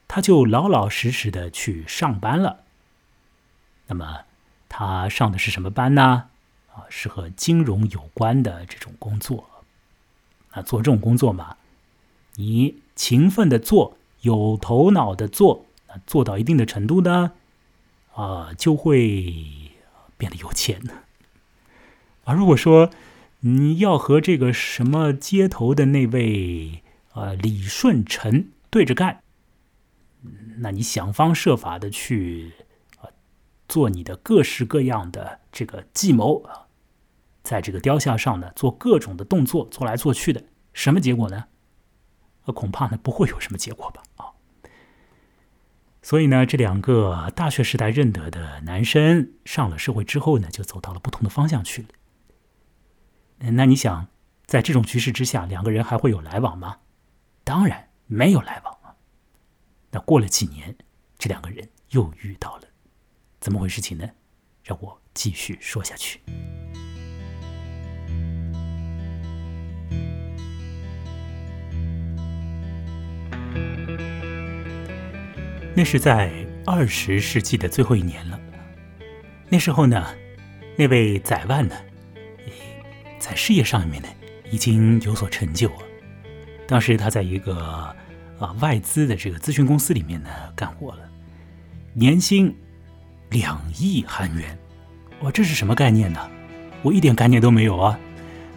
[0.08, 2.64] 他就老老实实的去上班了。
[3.86, 4.22] 那么
[4.68, 6.32] 他上的是什么班呢？
[6.78, 9.50] 啊，是和金融有关的这种工作。
[10.54, 11.58] 那做这种工作嘛，
[12.36, 17.34] 你勤奋的做，有头脑的做，那做到一定的程度呢，
[18.14, 19.34] 啊，就会
[20.18, 20.82] 变得有钱。
[22.24, 22.92] 而如果说
[23.40, 29.22] 你要和这个什么街头的那位呃李顺成对着干，
[30.58, 32.52] 那你想方设法的去
[33.00, 33.10] 啊
[33.68, 36.67] 做你的各式各样的这个计谋啊。
[37.48, 41.46] 在这个雕像上呢，做各种的动作，做来做去的，什么结果呢？
[42.44, 44.04] 呃，恐怕呢不会有什么结果吧？
[44.18, 44.36] 啊，
[46.02, 51.88] 所以呢，这两个大学时代认得的男生，上了社会之后呢，就走到了不同的方向去了。
[53.38, 54.10] 那你想，
[54.46, 56.80] 在这种局势之下，两个人还会有来往吗？
[57.46, 58.94] 当然没有来往啊。
[59.92, 60.76] 那过了几年，
[61.18, 62.64] 这两个人又遇到了，
[63.40, 64.06] 怎么回事情呢？
[64.66, 66.20] 让我继续说下去。
[75.76, 76.32] 那是在
[76.66, 78.40] 二十世纪的最后一年了。
[79.48, 80.08] 那时候呢，
[80.76, 81.76] 那位宰万呢，
[83.20, 84.08] 在事业上面呢，
[84.50, 85.82] 已经有所成就了。
[86.68, 87.56] 当时他在一个
[88.40, 91.10] 啊外资的这个咨询公司里面呢干活了，
[91.94, 92.54] 年薪
[93.30, 94.58] 两亿韩元。
[95.22, 96.20] 哇，这是什么概念呢？
[96.82, 98.00] 我一点概念都没有啊！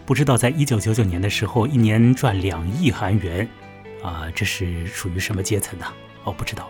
[0.05, 3.47] 不知道在一九九九年的时候，一年赚两亿韩元，
[4.03, 5.85] 啊，这是属于什么阶层呢？
[6.23, 6.67] 我不知道。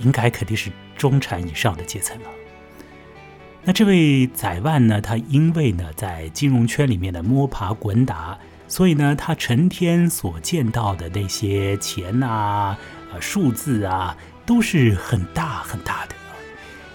[0.00, 2.28] 应该肯定是中产以上的阶层了。
[3.62, 5.00] 那这位宰万呢？
[5.00, 8.36] 他因为呢在金融圈里面的摸爬滚打，
[8.66, 12.78] 所以呢他成天所见到的那些钱呐、啊
[13.20, 16.14] 数字啊，都是很大很大的。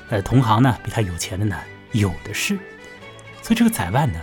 [0.10, 1.58] 呃，同行呢比他有钱的呢
[1.94, 2.58] 有的是，
[3.42, 4.20] 所以这个宰万呢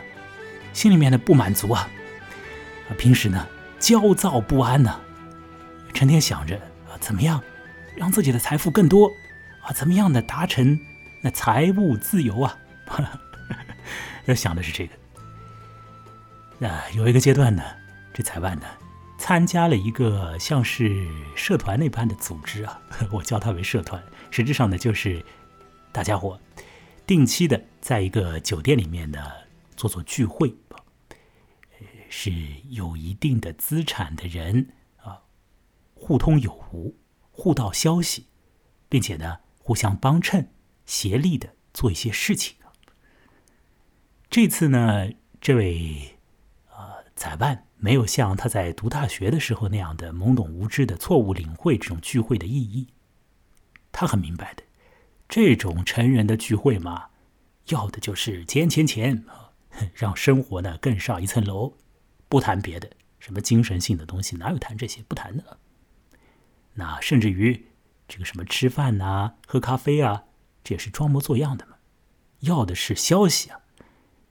[0.75, 1.89] 心里面的不满足啊，
[2.89, 3.47] 啊平时呢
[3.81, 5.01] 焦躁不安呢，
[5.93, 6.57] 成天想着
[6.89, 7.43] 啊怎么样。
[7.97, 9.11] 让自己的财富更多
[9.63, 9.73] 啊？
[9.73, 10.79] 怎么样的达成
[11.21, 12.57] 那财务自由啊？
[14.25, 14.93] 要想的是这个。
[16.59, 17.63] 那有一个阶段呢，
[18.15, 18.67] 这财万呢
[19.19, 25.23] 参加了一个像是社团那般的组织啊， 我叫它为社团，实质上呢就是
[25.93, 26.41] 大家伙
[27.05, 29.19] 定期的在一个酒店里面呢
[29.77, 30.55] 做做聚会，
[32.11, 32.31] 是
[32.69, 34.69] 有一定的资产的人
[34.99, 35.23] 啊，
[35.95, 36.95] 互通有无。
[37.33, 38.27] 互道消息，
[38.87, 40.53] 并且呢，互相帮衬、
[40.85, 42.57] 协力的做一些事情。
[44.29, 45.09] 这次呢，
[45.41, 46.19] 这位
[46.69, 52.89] 呃宰万没有像他在读大学的时候那样的懵懂无知的错误领会这种聚会的意义。
[53.91, 54.63] 他很明白的，
[55.27, 57.09] 这种成人的聚会嘛，
[57.69, 59.53] 要的就是钱钱钱啊，
[59.95, 61.79] 让生活呢更上一层楼。
[62.31, 62.89] 不谈别的，
[63.19, 65.03] 什么精神性的东西，哪有谈这些？
[65.07, 65.59] 不谈的。
[66.75, 67.67] 那甚至于
[68.07, 70.25] 这个什么吃饭呐、喝咖啡啊，
[70.63, 71.75] 这也是装模作样的嘛。
[72.39, 73.61] 要的是消息啊，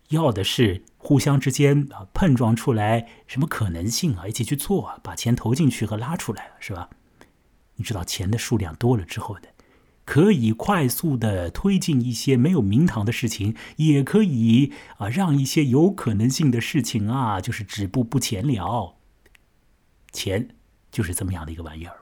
[0.08, 6.90] 要的是互相之间啊碰撞出来什么可能性啊，一起去做啊，把钱投进去和拉出来，是吧？
[7.76, 9.50] 你知道钱的数量多了之后的，
[10.10, 18.98] 可以快速的推进一些没有名堂的事情，也可以啊让一些有可能性的事情啊就是止步不前了。
[20.12, 20.56] 钱
[20.90, 21.96] 就是这么样的一个玩意儿。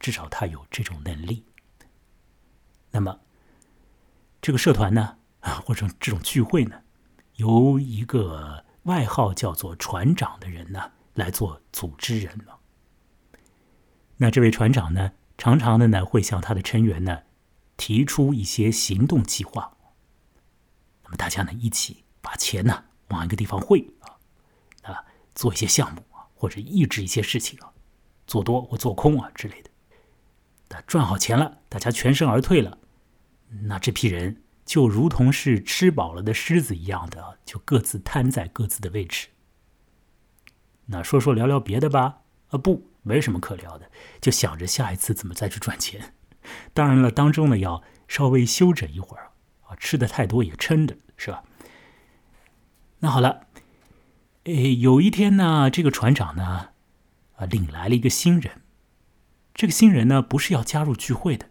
[0.00, 1.44] 至少他有这种能力。
[2.90, 3.20] 那么，
[4.40, 6.82] 这个社团呢，啊， 或者这种聚会呢，
[7.36, 12.58] 由一个外号叫做“船长”的人呢来做组织人了。
[14.16, 17.22] 那这位船长呢，常常的呢会向他的成员呢
[17.76, 19.76] 提出一些行动计划。
[21.02, 24.14] 那么大家呢一起把钱呢往一个地方汇啊，
[24.84, 27.72] 啊，做一些项目啊，或者抑制一些事情啊，
[28.24, 29.70] 做多或做空啊之类的。
[30.68, 32.78] 那赚好钱了，大家全身而退了，
[33.64, 39.26] 那这批人就如同是吃饱了的狮子一样的，就各自瘫在各自的位置。
[40.86, 42.20] 那说说聊聊别的吧？
[42.50, 46.14] 啊，不，没什么可聊的，就想着下一次怎么再去赚钱。
[46.72, 49.30] 当然了，当中呢要稍微休整一会儿
[49.66, 51.44] 啊，吃的太多也撑着，是吧？
[53.00, 53.46] 那好了，
[54.44, 56.70] 诶，有一天呢，这个船长呢，
[57.36, 58.62] 啊，领来了一个新人。
[59.54, 61.50] 这个新人呢，不是要加入聚会的，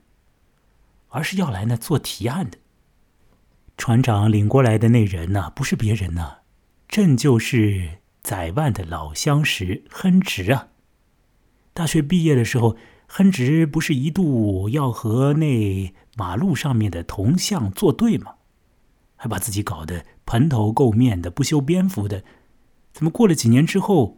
[1.09, 2.57] 而是要来呢做提案的。
[3.77, 6.37] 船长领过来的那人呢，不是别人呢，
[6.87, 10.69] 正就是宰万的老相识亨直啊。
[11.73, 12.75] 大学毕业的时候，
[13.07, 18.36] 亨直不是一度要和那马路上面的铜像作对吗？
[19.15, 22.23] 还把自己搞得蓬头垢面的、不修边幅的，
[22.91, 24.17] 怎么过了几年之后，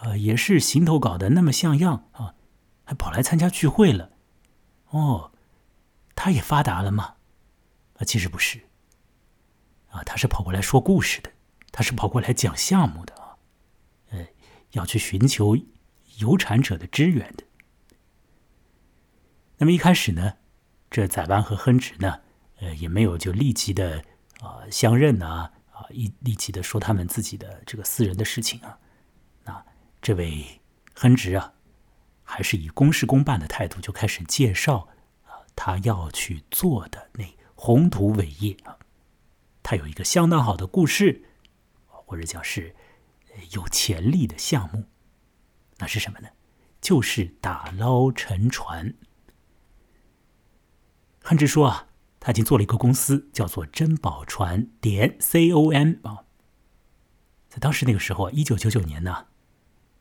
[0.00, 2.34] 呃，也是行头搞得那么像样啊？
[2.84, 4.10] 还跑来参加聚会了？
[4.88, 5.30] 哦，
[6.14, 7.14] 他也发达了吗？
[7.98, 8.60] 啊，其实不是。
[9.90, 11.30] 啊，他是跑过来说故事的，
[11.70, 13.36] 他是跑过来讲项目的啊，
[14.10, 14.26] 呃，
[14.72, 15.56] 要去寻求
[16.20, 17.44] 有产者的支援的。
[19.58, 20.34] 那么一开始呢，
[20.90, 22.20] 这宰湾和亨植呢，
[22.60, 24.04] 呃，也没有就立即的。
[24.40, 28.78] 啊，相认呐，啊，一立即的说他们自己的这个私人的事情啊，
[29.44, 29.62] 那
[30.00, 30.42] 这位
[30.94, 31.52] 亨植啊，
[32.22, 34.88] 还是以公事公办的态度就开始介绍
[35.26, 38.78] 啊，他要去做的那宏图伟业啊，
[39.62, 41.22] 他有一个相当好的故事，
[41.84, 42.74] 或者讲是
[43.50, 44.86] 有潜力的项目，
[45.80, 46.28] 那是什么呢？
[46.80, 48.94] 就是打捞沉船。
[51.22, 51.86] 亨直说啊。
[52.22, 56.24] 他已经做了一个公司，叫做珍宝船点 com 啊。
[57.48, 59.28] 在当时那个时候啊，一九九九年呢，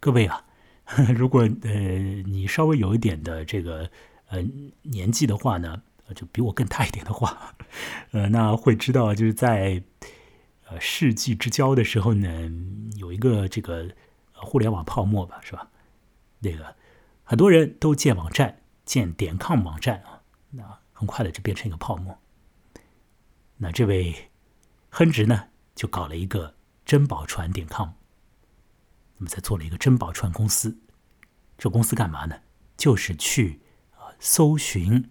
[0.01, 0.45] 各位啊，
[1.15, 3.89] 如果呃你稍微有一点的这个
[4.27, 4.41] 呃
[4.81, 5.81] 年纪的话呢，
[6.13, 7.55] 就比我更大一点的话，
[8.11, 9.81] 呃，那会知道就是在
[10.67, 12.51] 呃世纪之交的时候呢，
[12.97, 13.89] 有一个这个
[14.41, 15.69] 互联网泡沫吧，是吧？
[16.39, 16.75] 那个
[17.23, 20.79] 很多人都建网站，建点 com 网站啊，那。
[20.91, 22.19] 很快的就变成一个泡沫。
[23.55, 24.29] 那这位
[24.89, 27.91] 亨直呢，就搞了一个珍宝船点 com，
[29.15, 30.77] 那么再做了一个珍宝船公司。
[31.57, 32.41] 这公司干嘛呢？
[32.75, 35.09] 就是去啊搜寻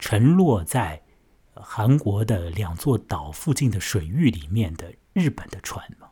[0.00, 1.00] 沉落在
[1.54, 6.09] 韩国的两座岛附近的水域里面的日本的船嘛。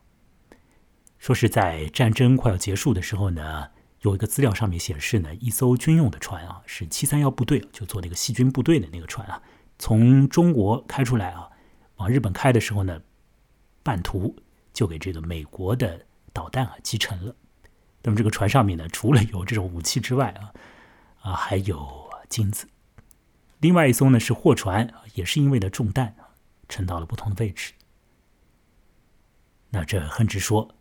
[1.19, 3.71] 说是在战争快要结束的时候呢。
[4.03, 9.43] 有一个资料上面显示呢，一艘军用的船啊，是七三幺部队，就做那个细菌部队的那个船啊，
[9.77, 11.51] 从中国开出来啊，
[11.97, 13.03] 往日本开的时候呢，
[13.83, 14.37] 半途
[14.73, 17.35] 就给这个美国的导弹啊击沉了。
[18.05, 20.55] 那么这个船上面呢，除了有这种武器之外啊，
[21.21, 22.69] 啊还有金子。
[23.59, 26.15] 另外一艘呢是货船，也是因为呢中弹，
[26.69, 27.73] 沉到了不同的位置。
[29.71, 30.73] 那这亨直说，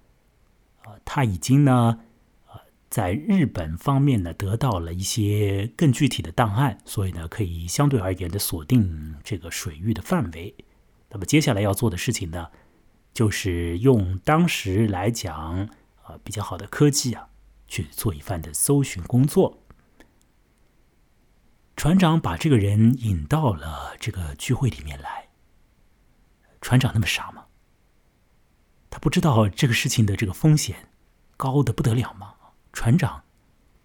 [1.17, 1.99] 他已经呢。
[2.45, 10.55] 呃在日本方面呢，得到了一些更具体的档案，所以呢，可以相对而言的锁定这个水域的范围。
[11.09, 12.47] 那么接下来要做的事情呢，
[13.13, 15.67] 就是用当时来讲
[16.03, 17.27] 啊比较好的科技啊，
[17.67, 19.61] 去做一番的搜寻工作。
[21.75, 25.27] 船长把这个人引到了这个聚会里面来。
[26.61, 27.47] 船长那么傻吗？
[28.89, 30.87] 他不知道这个事情的这个风险
[31.37, 32.33] 高的不得了吗？
[32.73, 33.23] 船长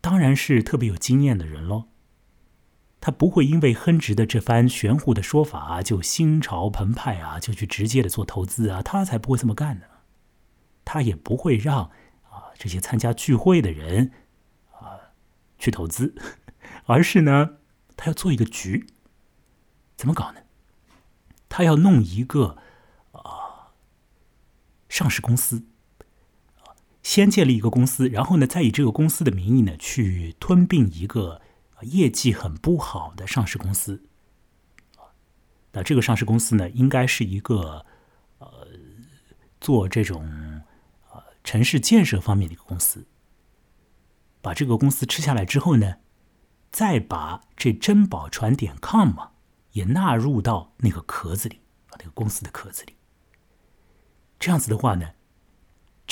[0.00, 1.84] 当然是特别有经验的人喽，
[3.00, 9.86] 他不会因为亨直的这番玄乎的说法就心潮澎湃啊，就去直接的做投资啊，他才不会这么干呢。
[10.84, 11.84] 他也不会让
[12.28, 14.12] 啊这些参加聚会的人
[14.72, 15.14] 啊
[15.58, 16.14] 去投资，
[16.84, 17.58] 而是呢，
[17.96, 18.86] 他要做一个局，
[19.96, 20.40] 怎么搞呢？
[21.48, 22.58] 他要弄一个
[23.12, 23.72] 啊
[24.88, 25.66] 上市公司。
[27.02, 31.42] 先建立一个公司，然后呢，再以这个公司的名义呢，去吞并一个
[31.82, 34.04] 业绩很不好的上市公司。
[35.72, 37.84] 那这个上市公司呢，应该是一个
[38.38, 38.68] 呃
[39.60, 40.24] 做这种
[41.10, 43.04] 呃城市建设方面的一个公司。
[44.40, 45.96] 把这个公司吃下来之后呢，
[46.70, 49.32] 再把这珍宝船点 com 嘛
[49.72, 52.94] 也纳入到那个壳子里，啊，那个公司的壳子里。
[54.38, 55.10] 这样子的话呢。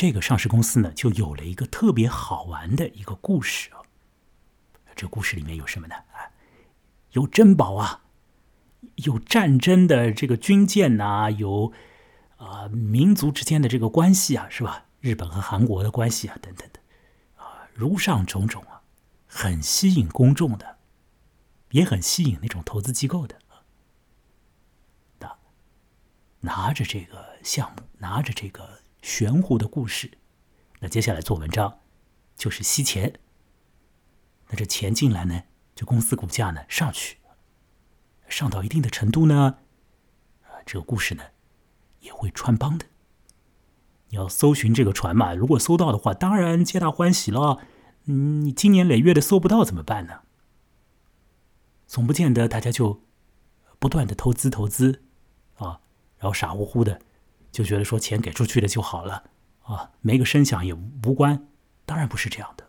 [0.00, 3.82] 这个上市公司呢，就有了一个特别好玩的一个故事啊。
[4.96, 5.94] 这故事里面有什么呢？
[5.94, 6.32] 啊，
[7.12, 8.04] 有珍宝啊，
[8.94, 11.74] 有战争的这个军舰呐，有
[12.38, 14.86] 啊民族之间的这个关系啊，是吧？
[15.00, 16.80] 日本和韩国的关系啊，等等的
[17.36, 18.80] 啊，如上种种啊，
[19.26, 20.78] 很吸引公众的，
[21.72, 23.60] 也很吸引那种投资机构的啊。
[26.40, 28.79] 拿着这个项目，拿着这个。
[29.02, 30.10] 玄乎的故事，
[30.80, 31.80] 那接下来做文章
[32.36, 33.20] 就是吸钱。
[34.48, 35.44] 那这钱进来呢，
[35.74, 37.18] 这公司股价呢上去，
[38.28, 39.58] 上到一定的程度呢，
[40.42, 41.22] 啊，这个故事呢
[42.00, 42.86] 也会穿帮的。
[44.08, 47.60] 你要搜寻这个船嘛，如果搜到的话，当然皆大欢喜了。
[48.06, 50.22] 嗯，你今年累月的搜不到怎么办呢？
[51.86, 53.04] 总不见得大家就
[53.78, 55.02] 不断的投资投资
[55.58, 55.80] 啊，
[56.18, 57.00] 然后傻乎乎的。
[57.50, 59.24] 就觉得说钱给出去了就好了
[59.62, 61.48] 啊，没个声响也无关，
[61.84, 62.66] 当然不是这样的。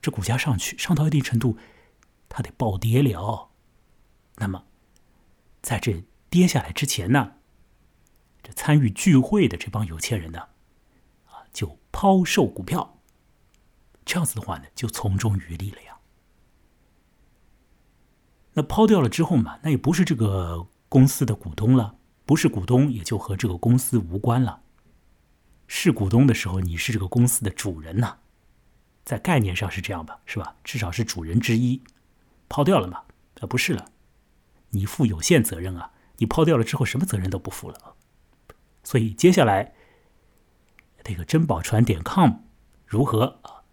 [0.00, 1.58] 这股价上去上到一定程度，
[2.28, 3.50] 它得暴跌了。
[4.36, 4.64] 那么，
[5.60, 7.32] 在这跌下来之前呢，
[8.42, 10.48] 这参与聚会的这帮有钱人呢，
[11.26, 13.00] 啊，就抛售股票。
[14.04, 15.98] 这样子的话呢，就从中渔利了呀。
[18.54, 21.96] 那抛掉了之后嘛，那也不是这个公司的股东了，
[22.28, 24.60] 不是股东也就和这个公司无关了。
[25.66, 28.18] 是股东的时候，你是这个公司的主人呐。
[29.02, 30.54] 在概念上是这样吧，是吧？
[30.62, 31.82] 至少是主人之一，
[32.46, 33.04] 抛掉了嘛？
[33.40, 33.86] 啊，不是了，
[34.68, 35.92] 你负有限责任啊！
[36.18, 37.94] 你抛掉了之后，什么责任都不负了。
[38.84, 39.72] 所以接下来，
[41.02, 42.32] 这个珍宝船点 com
[42.84, 43.64] 如何啊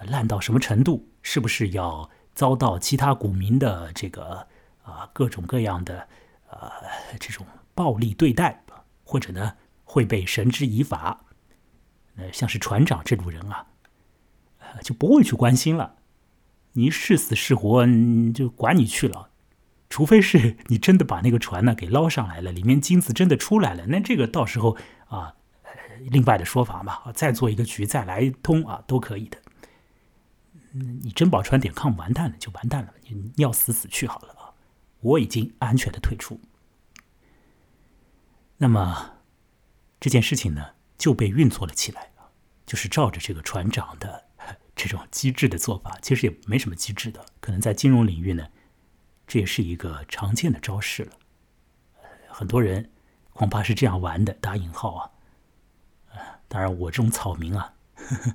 [0.00, 1.08] 烂到什么程度？
[1.22, 4.48] 是不是要遭到其他股民的这个
[4.82, 6.08] 啊各种各样的
[6.50, 6.68] 呃
[7.20, 8.64] 这种暴力对待，
[9.04, 9.54] 或者呢
[9.84, 11.24] 会被绳之以法？
[12.16, 13.66] 呃，像是船长这种人啊。
[14.82, 15.96] 就不会去关心了，
[16.72, 17.86] 你是死是活
[18.32, 19.28] 就管你去了，
[19.90, 25.34] 除非是你真的把那个船呢给捞上来了，里面金子真的出来了，那这个到时候啊，
[26.08, 29.36] 另外的说法嘛，再做一个局再来通啊都可以的。
[30.72, 34.54] 你珍宝船点抗完蛋了就完蛋了，你要死死去好了啊！
[35.00, 36.40] 我已经安全的退出，
[38.62, 39.16] 那么
[39.98, 42.12] 这件事情呢就被运作了起来
[42.64, 44.26] 就是照着这个船长的。
[44.76, 48.48] 这种机智的做法其实也没什么机智的，可能在金融领域呢，
[49.26, 51.12] 这也是一个常见的招式了。
[52.28, 52.90] 很多人
[53.32, 55.10] 恐怕是这样玩的，打引号啊。
[56.48, 58.34] 当然我这种草民啊呵呵，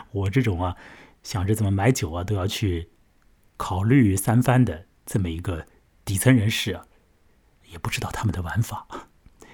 [0.10, 0.76] 我这种啊，
[1.22, 2.90] 想着怎么买酒啊都要去
[3.58, 5.66] 考虑三番的这么一个
[6.04, 6.86] 底层人士啊，
[7.70, 9.09] 也不知道他们的玩法。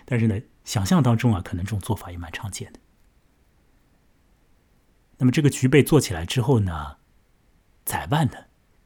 [0.06, 2.80] 但是呢，想象当中啊，可能这种做法也蛮常见的。
[5.18, 6.96] 那么这个局被做起来之后呢，
[7.84, 8.38] 载万呢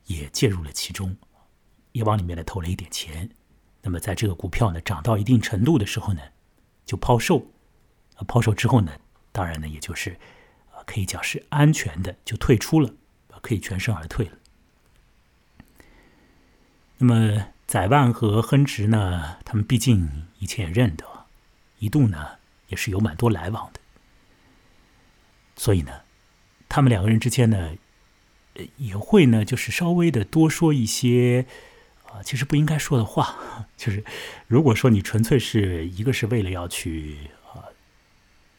[0.07, 1.17] 也介入了其中，
[1.93, 3.31] 也往里面呢投了一点钱。
[3.83, 6.21] 那么在这个股票呢涨到一定程度的时候呢，
[6.85, 7.47] 就抛售。
[8.17, 8.93] 啊抛售之后呢，
[9.33, 10.19] 当然呢也就是
[10.85, 12.93] 可以讲是安全的就退出了，
[13.41, 14.33] 可以全身而退了。
[16.99, 21.07] 那么载万和亨植呢，他们毕竟以前也认得，
[21.81, 23.81] 一度呢也是有蛮多来往的，
[25.57, 26.03] 所以呢。
[26.73, 27.77] 他们两个人之间呢，
[28.77, 31.45] 也会呢，就是稍微的多说一些
[32.07, 33.67] 啊，其实不应该说的话。
[33.77, 34.05] 就是
[34.47, 37.75] 如果说你纯粹是一个是为了要去啊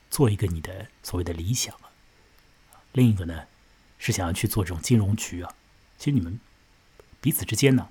[0.09, 1.73] 做一个你的所谓的理想，
[2.91, 3.43] 另一个呢
[3.97, 5.55] 是想要去做这种金融局啊，
[5.97, 6.37] 其实你们
[7.21, 7.87] 彼此之间呢，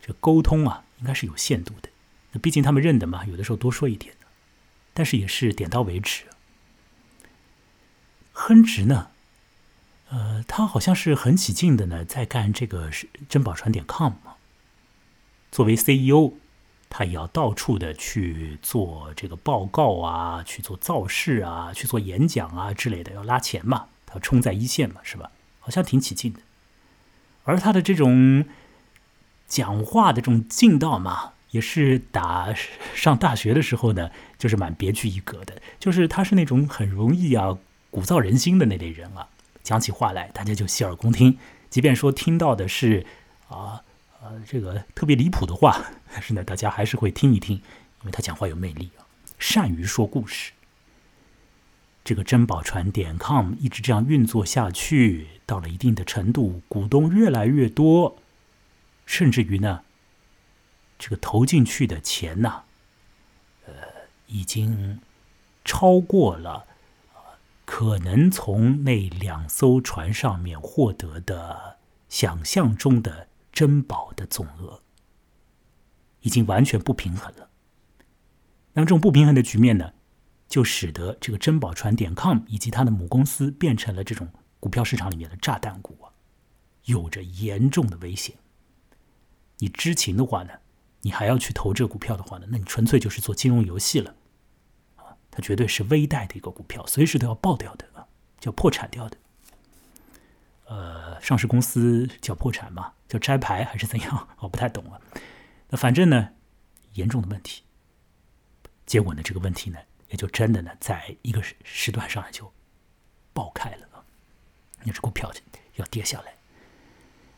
[0.00, 1.88] 这沟通啊应该是有限度的。
[2.30, 4.14] 那毕竟他们认得嘛，有的时候多说一点，
[4.94, 6.24] 但是也是点到为止。
[8.32, 9.08] 亨直呢？
[10.10, 14.12] 呃，他好像是很起劲的呢，在干这个是珍宝船点 com。
[15.50, 16.34] 作为 CEO，
[16.88, 25.30] 他也要到处的去做这个报告啊，去做造势啊，去做演讲啊之类的，要拉钱嘛，他冲在一线嘛，是吧？
[25.60, 26.40] 好像挺起劲的。
[27.44, 28.44] 而他的这种
[29.46, 32.52] 讲话的这种劲道嘛，也是打
[32.96, 37.56] 上大学的时候呢，就是蛮别具一格的，就是他是那种很容易啊
[37.92, 39.28] 鼓噪人心的那类人啊。
[39.62, 41.38] 讲起话来，大家就洗耳恭听。
[41.70, 43.06] 即便说听到的是
[43.48, 43.80] 啊
[44.20, 45.80] 呃这个特别离谱的话，
[46.12, 47.54] 但是呢，大家还是会听一听，
[48.00, 49.06] 因为他讲话有魅力啊，
[49.38, 50.50] 善于说故事。
[52.02, 58.18] 这个珍宝船点 com 一直这样运作下去，到了一定的程度，股东越来越多，
[59.06, 59.82] 甚至于呢，
[61.04, 62.62] 这个投进去的钱呐，
[63.66, 63.74] 呃，
[64.26, 65.02] 已经
[65.62, 66.64] 超过了。
[67.66, 71.76] 可能从那两艘船上面获得的
[72.08, 74.80] 想象中的珍宝的总额，
[76.22, 77.50] 已经完全不平衡了。
[78.72, 79.92] 那么这种不平衡的局面呢，
[80.48, 84.26] 就使得这个珍宝船点 com 以及它的母公司变成了这种
[84.58, 86.08] 股票市场里面的炸弹股啊，
[86.86, 88.34] 有着严重的危险。
[89.58, 90.54] 你知情的话呢，
[91.04, 94.14] 你还要去投这个股票的话呢，那你纯粹就是做金融游戏了。
[94.96, 98.06] 啊它绝对是微贷的一个股票，随时都要爆掉的啊，
[98.40, 99.16] 叫破产掉的。
[100.66, 104.28] 呃，上市公司叫破产嘛，叫摘牌还是怎样？
[104.38, 105.00] 我不太懂啊。
[105.68, 106.30] 那反正呢，
[106.94, 107.62] 严重的问题。
[108.86, 109.78] 结果呢，这个问题呢，
[110.08, 112.50] 也就真的呢，在一个时时段上就
[113.32, 114.04] 爆开了啊。
[114.84, 115.30] 那只股票
[115.76, 116.34] 要跌下来。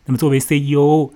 [0.05, 1.13] 那么作为 CEO，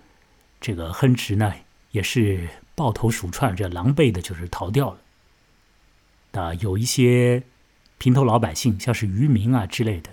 [0.60, 1.54] 这个亨直呢，
[1.90, 6.40] 也是抱头鼠窜，这狼狈的就是逃掉了。
[6.40, 7.42] 啊，有一些
[7.98, 10.10] 平头老百姓，像是渔民啊之类的，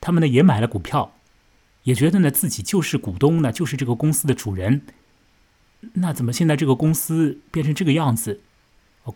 [0.00, 1.14] 他们呢也买了股票，
[1.84, 4.82] 也觉得呢自己就是股东呢，就是这个公司的主人。
[5.94, 8.40] 那怎么现在这个公司变成这个样子？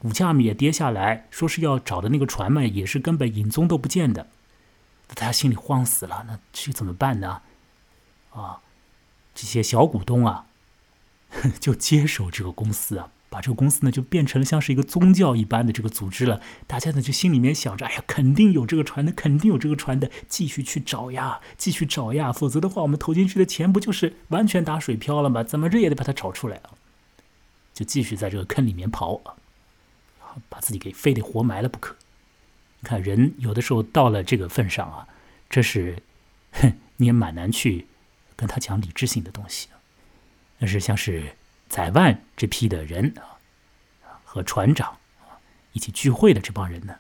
[0.01, 4.29] 股价嘛也跌下来，说是要找的那个船嘛也是根本影踪都不见的。
[5.09, 7.43] 他心里慌死了，那这怎么办呢？
[8.31, 8.61] 啊，
[9.35, 10.47] 这些小股东啊，
[11.61, 13.11] 就接手这个公司啊。
[13.29, 16.43] 把这个公司呢，就变成了像是一个宗教一般的这个组织了。
[16.67, 22.31] 大家呢，就心里面想着：哎呀，肯定有这个船的，肯定有这个船的，继续去找呀，继续找呀。
[22.31, 25.43] 否则的话，我们投进去的钱不就是完全打水漂了吗？
[25.43, 26.77] 怎么着也得把它找出来啊！
[27.73, 29.37] 就继续在这个坑里面刨啊，
[30.51, 31.97] 把自己给非得活埋了不可。
[32.81, 35.09] 你看，人有的时候到了这个份上啊，
[35.49, 36.03] 这是，
[36.53, 37.87] 哼，你也蛮难去
[38.37, 39.69] 跟他讲理智性的东西
[40.63, 41.35] 那是像是。
[41.69, 43.41] 载万这批的人啊，
[44.25, 44.91] 和船长
[45.21, 45.41] 啊
[45.73, 46.95] 一起聚会的这帮人呢，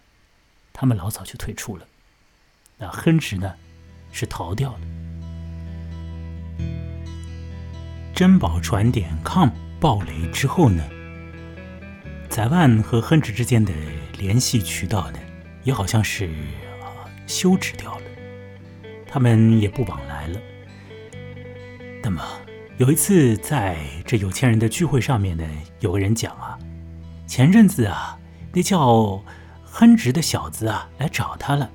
[0.73, 1.87] 他们老早就退出了。
[2.79, 3.55] 那亨直呢，
[4.13, 4.81] 是逃掉了。
[8.15, 10.83] 珍宝船点 com 爆雷之后呢，
[12.31, 13.75] 载万和亨直之间的
[14.17, 15.19] 联系渠道呢，
[15.65, 16.31] 也好像是
[16.81, 18.05] 啊休止掉了，
[19.07, 20.41] 他们也不往来了。
[22.03, 22.41] 那么。
[22.79, 25.45] 有一次，在这有钱人的聚会上面呢，
[25.81, 26.59] 有个人讲啊，
[27.27, 28.18] 前阵子啊，
[28.53, 29.23] 那叫
[29.62, 31.70] 亨直的小子啊来找他了，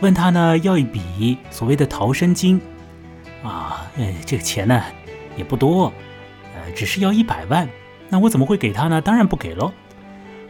[0.00, 2.60] 问他呢要一笔所谓的逃生金，
[3.42, 4.82] 啊，呃，这个钱呢
[5.36, 5.92] 也不多，
[6.54, 7.68] 呃，只是要一百万。
[8.08, 9.00] 那我怎么会给他呢？
[9.00, 9.72] 当然不给喽。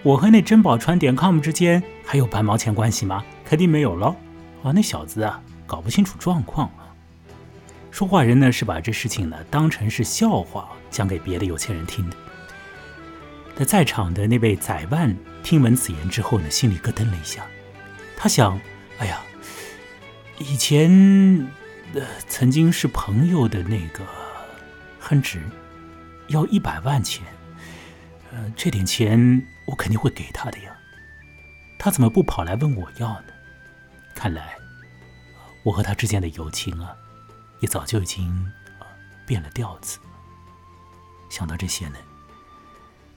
[0.02, 3.24] 我和那珍宝船点 com 之间还有半毛钱关系吗？
[3.44, 4.14] 肯定没有喽。
[4.62, 6.70] 啊，那小子啊，搞不清楚状况。
[7.90, 12.16] 说话人呢是把这事情呢当成是笑话讲给别的有钱人听的。
[13.56, 17.44] 那在场的那位宰万听闻此言之后呢，心里咯噔了一下。
[18.16, 18.58] 他想：
[18.98, 19.20] 哎呀，
[20.38, 20.90] 以前
[21.94, 24.04] 呃曾经是朋友的那个
[24.98, 25.42] 亨直
[26.28, 27.24] 要一百万钱，
[28.32, 30.74] 呃这点钱我肯定会给他的呀。
[31.78, 33.32] 他怎么不跑来问我要呢？
[34.14, 34.54] 看来
[35.64, 36.96] 我和他之间的友情啊。
[37.60, 38.28] 也早就已经
[38.78, 38.86] 啊
[39.26, 39.98] 变了调子。
[41.28, 41.96] 想到这些呢，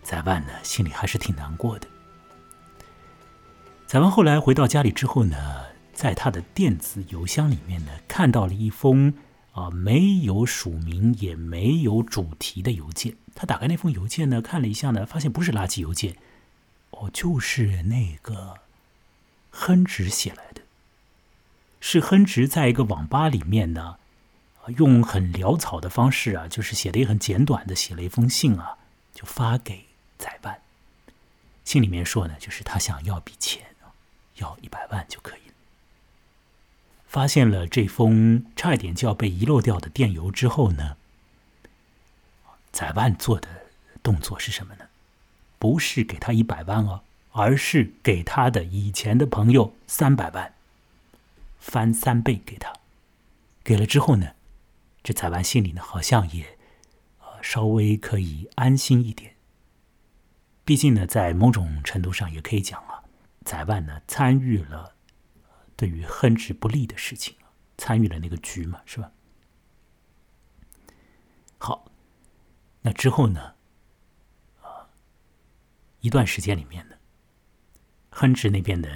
[0.03, 1.87] 载万呢心里还是挺难过的。
[3.87, 9.13] 载万后来回到家里之后呢，在他的电子邮箱里面呢，看到了一封
[9.53, 13.15] 啊没有署名也没有主题的邮件。
[13.35, 16.15] 他打开那封邮件呢，看了一下呢，发现不是垃圾邮件，
[16.91, 18.55] 哦，就是那个
[19.49, 20.61] 亨直写来的，
[21.79, 23.97] 是亨直在一个网吧里面呢。
[24.69, 28.77] 用很潦草的方式啊，就是写的也很简短的，写了一封信啊，
[29.13, 29.85] 就发给
[30.17, 30.61] 宰万。
[31.65, 33.63] 信里面说呢，就是他想要笔钱
[34.35, 35.53] 要一百万就可以了。
[37.07, 40.97] 发现了这封差一点就要被遗漏掉的电邮之后呢，
[42.71, 43.47] 宰万做的
[44.01, 44.85] 动作是什么呢？
[45.59, 47.01] 不是给他一百万哦，
[47.31, 50.53] 而是给他的以前的朋友三百万，
[51.59, 52.73] 翻三倍给他。
[53.63, 54.31] 给了之后呢？
[55.03, 56.57] 这载完心里呢，好像也，
[57.19, 59.35] 呃，稍微可以安心一点。
[60.63, 63.03] 毕竟呢，在某种程度上也可以讲啊，
[63.43, 64.95] 载万呢参与了
[65.75, 67.35] 对于亨直不利的事情，
[67.77, 69.11] 参与了那个局嘛，是吧？
[71.57, 71.91] 好，
[72.81, 73.55] 那之后呢，
[74.61, 74.87] 啊，
[75.99, 76.95] 一段时间里面呢，
[78.09, 78.89] 亨直那边的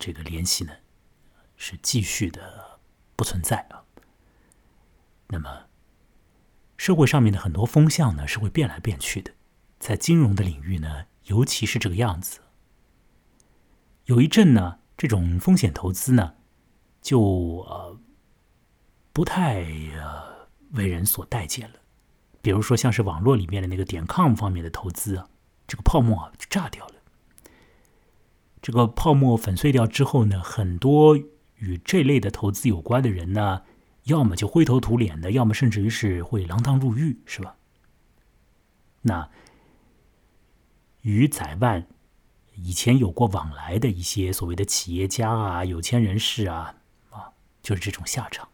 [0.00, 0.72] 这个联系呢，
[1.56, 2.80] 是继续的
[3.14, 3.85] 不存在啊。
[5.28, 5.64] 那么，
[6.76, 9.32] 社会上面的很多风向呢是会变来变去的，
[9.80, 12.40] 在金融的领域呢，尤其是这个样子。
[14.04, 16.34] 有一阵呢，这种风险投资呢，
[17.00, 17.20] 就
[17.68, 17.98] 呃
[19.12, 19.64] 不太
[19.96, 21.74] 呃为人所待见了。
[22.40, 25.28] 比如说，像是网络里面的那个点 com 方面的投资啊，
[25.66, 26.94] 这个泡沫啊就炸掉了。
[28.62, 31.16] 这个泡沫粉碎掉之后呢，很多
[31.56, 33.62] 与这类的投资有关的人呢。
[34.06, 37.56] 要么就灰头土脸的，要么甚至于是会锒铛入狱，是吧？
[39.02, 39.28] 那
[41.02, 41.86] 与载万
[42.54, 46.76] 以前有过往来的一些所谓的企业家啊、有钱人士啊，
[47.10, 47.32] 啊，
[47.62, 48.48] 就是这种下场。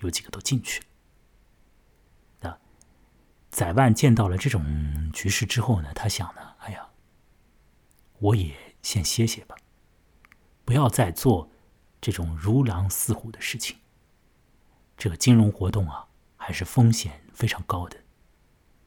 [0.00, 0.86] 有几个都进去了。
[2.40, 2.58] 那
[3.50, 6.86] 载万见到了这种局势之后呢，他想呢，哎呀，
[8.20, 9.56] 我也先歇歇吧，
[10.64, 11.50] 不要再做
[12.00, 13.76] 这种如狼似虎的事情。
[14.96, 17.98] 这个金融活动啊，还是风险非常高的，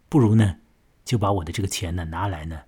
[0.08, 0.58] 不如呢，
[1.06, 2.64] 就把我的这个钱呢拿来呢，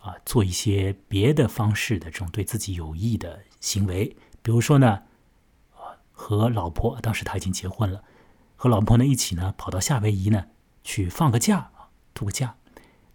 [0.00, 5.02] 啊，做一些别的方式的这种对自己有益的行为，比如说呢，
[5.74, 8.04] 啊，和老婆，当时他已经结婚了，
[8.54, 10.46] 和老婆呢一起呢跑到夏威夷呢
[10.84, 12.56] 去放个假啊，度个假。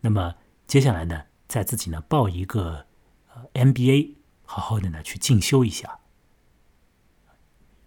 [0.02, 0.36] 那么
[0.68, 2.88] 接下来呢，在自己呢报一个
[3.34, 6.00] 呃 MBA，好好的呢去进修一下，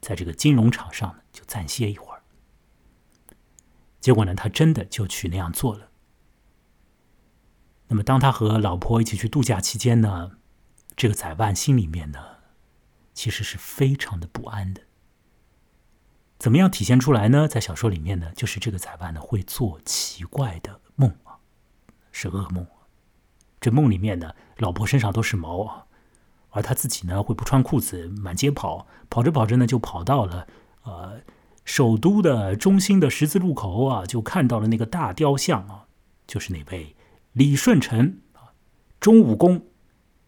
[0.00, 2.22] 在这个金融场上呢就暂歇一会儿。
[4.00, 5.90] 结果呢，他真的就去那样做了。
[7.88, 10.38] 那么当他和老婆一起去度假期间呢，
[10.96, 12.18] 这个宰万心里面呢，
[13.12, 14.80] 其实是非常的不安的。
[16.38, 17.48] 怎么样体现出来呢？
[17.48, 21.38] 在小说里面呢，就是这个宰万呢会做奇怪的梦啊，
[22.12, 22.66] 是噩梦。
[23.60, 25.86] 这梦里面呢，老婆身上都是毛啊，
[26.50, 30.46] 而他自己呢会不穿裤子满街跑，跑着跑着呢就跑到了
[30.84, 31.20] 呃
[31.64, 35.86] 首都的中心的十字路口啊，就看到了那个大雕像啊，
[36.26, 36.94] 就是那位
[37.32, 38.54] 李舜臣啊，
[39.00, 39.66] 钟武公。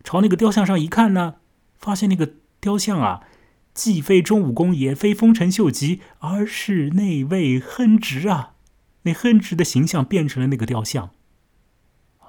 [0.02, 1.36] 朝那个雕像上一看呢，
[1.76, 3.26] 发现那个雕像啊。
[3.74, 8.54] 既非钟武公，也非丰臣秀吉，而是那位亨直啊！
[9.02, 11.10] 那亨直的形象变成了那个雕像，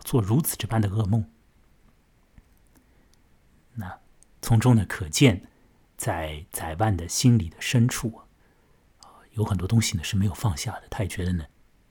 [0.04, 1.24] 做如此这般的噩梦。
[3.76, 4.00] 那
[4.42, 5.48] 从中呢，可见
[5.98, 8.22] 在宰万的心里的深处
[9.02, 10.84] 啊，有很多东西呢是没有放下的。
[10.90, 11.46] 他也觉得呢，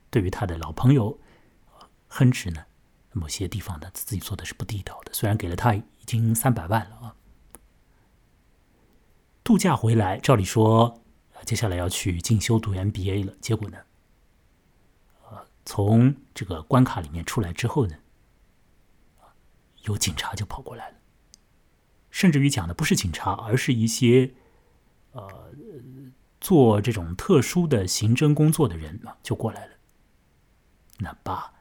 [0.08, 1.18] 对于他的老朋友
[2.06, 2.64] 亨直呢，
[3.12, 5.12] 某些地方呢自己做的是不地道的。
[5.12, 7.16] 虽然给了他已经三百万了啊。
[9.42, 11.02] 度假回来，照理说，
[11.44, 13.32] 接下来要去进修读 MBA 了。
[13.40, 13.78] 结果呢，
[15.28, 17.96] 呃，从这个关卡里面出来之后呢，
[19.82, 20.98] 有警察就跑过来了，
[22.16, 24.32] 甚至于讲的不是警察，而是一些
[25.12, 25.52] 呃
[26.40, 29.74] 做这种特殊的刑侦工作的人嘛，就过来了。
[31.00, 31.52] 那把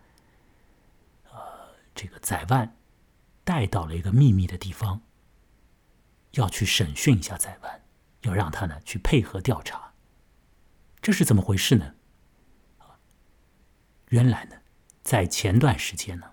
[1.30, 1.38] 呃
[1.94, 2.74] 这个宰万
[3.44, 5.02] 带到了一个秘密的地方。
[6.32, 7.82] 要去审讯一下宰万，
[8.22, 9.92] 要让他呢去配合调查。
[11.02, 11.96] 这是怎么回事呢？
[14.08, 14.56] 原来呢，
[15.04, 16.32] 在前段时间呢，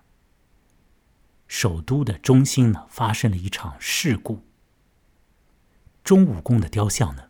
[1.53, 4.43] 首都的中心呢发生了一场事故，
[6.03, 7.29] 钟武公的雕像呢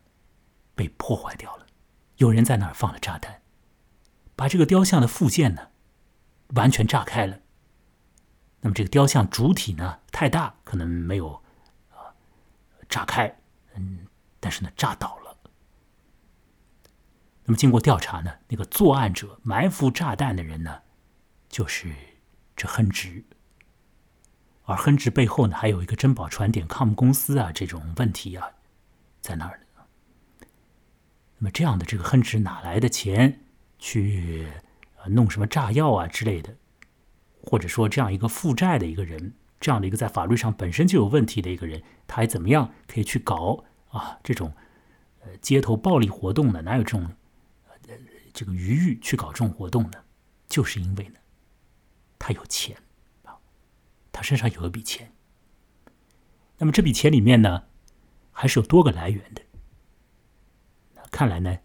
[0.74, 1.68] 被破坏掉了，
[2.16, 3.42] 有人在那儿放了炸弹，
[4.34, 5.72] 把这个雕像的附件呢
[6.56, 7.42] 完全炸开了。
[8.62, 11.44] 那么这个雕像主体呢太大，可能没有
[11.92, 12.16] 啊。
[12.88, 13.38] 炸开，
[13.76, 14.08] 嗯，
[14.40, 15.38] 但是呢，炸倒了。
[17.44, 20.82] 那么经过调查呢，那个作案者埋伏炸弹的人呢，
[21.50, 21.94] 就是
[22.56, 23.22] 这亨直。
[24.64, 28.48] 而亨直背后呢，还有一个珍宝传点 com 公司啊，这种问题啊，
[29.22, 30.46] 在那儿呢。
[31.38, 33.42] 那么这样的这个亨直哪来的钱
[33.78, 34.48] 去
[35.08, 36.56] 弄什么炸药啊之类的？
[37.42, 39.34] 或者说这样一个负债的一个人？
[39.60, 44.54] 这样的一个在法律上本身就有问题的一个人，他还怎么样可以去搞啊这种
[45.22, 46.62] 呃街头暴力活动呢？
[46.62, 47.10] 哪有这种
[47.68, 47.74] 呃
[48.34, 50.04] 这个余裕去搞这种活动呢？
[50.48, 51.16] 就是因为呢，
[52.20, 52.76] 他有钱，
[54.14, 55.12] 他身上有一笔钱。
[56.60, 57.64] 那么这笔钱里面呢，
[58.32, 59.42] 还是有多个来源的。
[61.12, 61.58] 看来呢，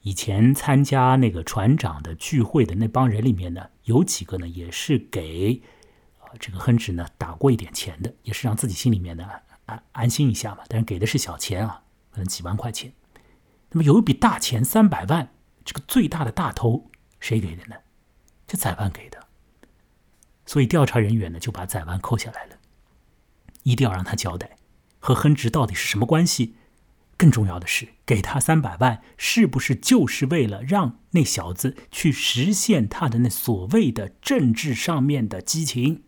[0.00, 5.62] 以前参加那个船长的聚会的那帮人里面呢，有几个呢，也是给。
[6.38, 9.26] 这个亨直呢，打过一点钱的，也是让自己心里面呢
[9.64, 10.64] 安安心一下嘛。
[10.68, 12.92] 但是给的是小钱啊，可能几万块钱。
[13.70, 15.32] 那么有一笔大钱三百万，
[15.64, 17.76] 这个最大的大头谁给的呢？
[18.46, 19.25] 这宰万给的。
[20.46, 22.56] 所以调查人员呢就把宰万扣下来了，
[23.64, 24.56] 一定要让他交代
[24.98, 26.54] 和亨直到底是什么关系。
[27.18, 36.04] 更重要的是，给他三百万是不是就是为了让那小子去实现他的那所谓的政治上面的激情？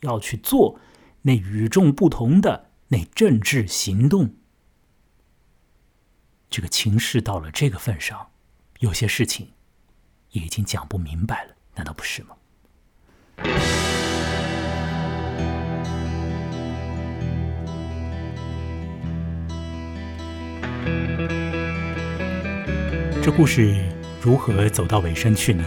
[0.00, 0.78] 要去做
[1.22, 4.34] 那与众不同的那政治行动，
[6.50, 8.32] 这个情势到了这个份上，
[8.80, 9.52] 有些事情
[10.32, 12.36] 也已经讲不明白了，难道不是吗？
[23.22, 23.74] 这故事
[24.20, 25.64] 如何走到尾声去呢？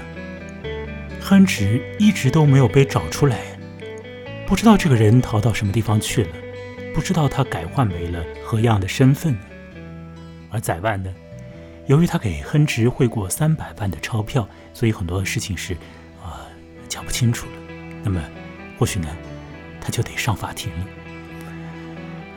[1.22, 3.40] 亨直一直都没有被找出来。
[4.46, 6.30] 不知道这个人逃到什么地方去了，
[6.94, 9.36] 不知道他改换为了何样的身份。
[10.52, 11.12] 而宰万呢，
[11.88, 15.76] 由于他给亨直汇过三百万的钞票，所以很多事情是
[16.96, 17.54] 讲不清楚了。
[18.06, 18.24] 那么
[18.80, 19.08] 或许呢，
[19.82, 20.86] 他就得上法庭了。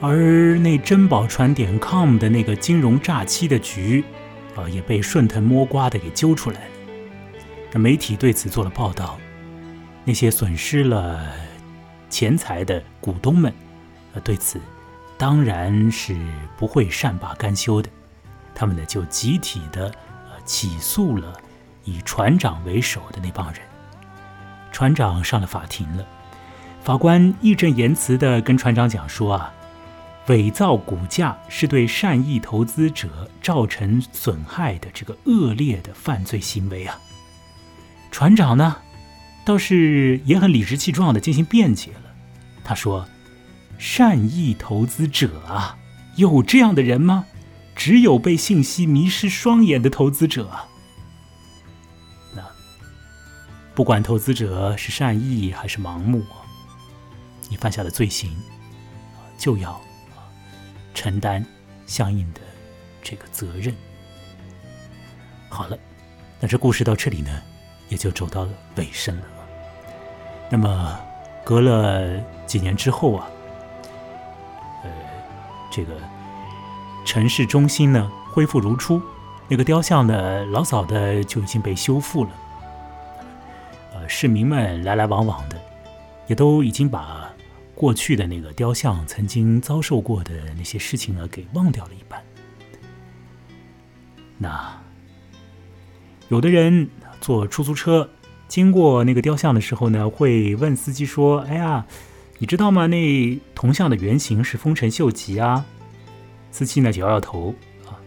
[0.01, 4.05] 而那珍宝船点 com 的那个金融诈欺的局
[4.57, 6.73] 啊，也被顺藤摸瓜的给揪出来了。
[7.71, 9.17] 那媒体对此做了报道，
[10.05, 11.25] 那些损失了。
[12.11, 13.53] 钱财的股东们，
[14.15, 14.59] 呃，对此
[15.19, 16.17] 当然是
[16.57, 17.91] 不会善罢甘休的，
[18.55, 19.89] 他们呢就集体的
[20.31, 21.39] 呃起诉了
[21.85, 23.61] 以船长为首的那帮人。
[24.73, 26.07] 船长上了法庭了，
[26.83, 29.53] 法官义正言辞的跟船长讲说啊，
[30.27, 36.99] 伪造股价是对善意投资者造成损害的这个恶劣的犯罪行为啊。
[38.11, 38.77] 船长呢，
[39.45, 42.11] 倒是也很理直气壮的进行辩解了，
[42.65, 43.07] 他说。
[43.81, 45.79] 善意投资者啊，
[46.17, 47.27] 有这样的人吗？
[47.77, 50.51] 只有被信息迷失双眼的投资者。
[53.79, 56.21] 不管投资者是善意还是盲目，
[57.49, 58.37] 你犯下的罪行
[59.39, 59.81] 就要
[60.93, 61.47] 承担
[61.87, 62.41] 相应的
[63.05, 63.73] 这个责任。
[65.49, 65.79] 好了，
[66.41, 67.31] 那这故事到这里呢，
[67.89, 69.23] 也就走到了尾声了。
[70.51, 70.99] 那么
[71.45, 73.31] 隔了几年之后啊。
[74.83, 74.91] 呃
[75.71, 75.97] 这个
[77.07, 79.01] 城市中心呢恢复如初，
[79.47, 82.31] 那个雕像呢老早的就已经被修复了。
[84.09, 85.61] 市民们来来往往的，
[86.27, 87.31] 也都已经把
[87.75, 92.21] 过去的那个雕像曾经遭受过的那些事情呢给忘掉了一般。
[94.39, 94.77] 那
[96.29, 96.89] 有的人
[97.21, 98.11] 坐出租车
[98.49, 101.87] 经过那个雕像的时候呢，会问司机说：“哎呀。”
[102.41, 102.87] 你知道吗？
[102.87, 105.67] 那铜像的原型是丰臣秀吉啊。
[106.53, 107.53] 司机呢就摇摇头
[107.85, 107.99] 啊。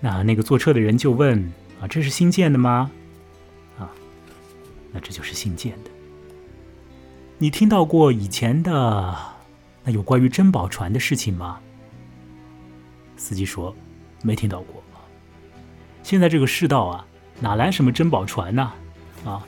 [0.00, 1.52] 那那个坐车的人就问
[1.82, 2.90] 啊：“这是新建的吗？”
[4.92, 5.90] 那这就是新建的。
[7.38, 9.16] 你听到过以前的
[9.84, 11.60] 那有关于珍宝船的事情吗？
[13.16, 13.74] 司机说
[14.22, 14.82] ：“没听到过。”
[16.02, 17.06] 现在这个世道啊，
[17.40, 18.72] 哪来什么珍宝船呢？
[19.24, 19.46] 啊？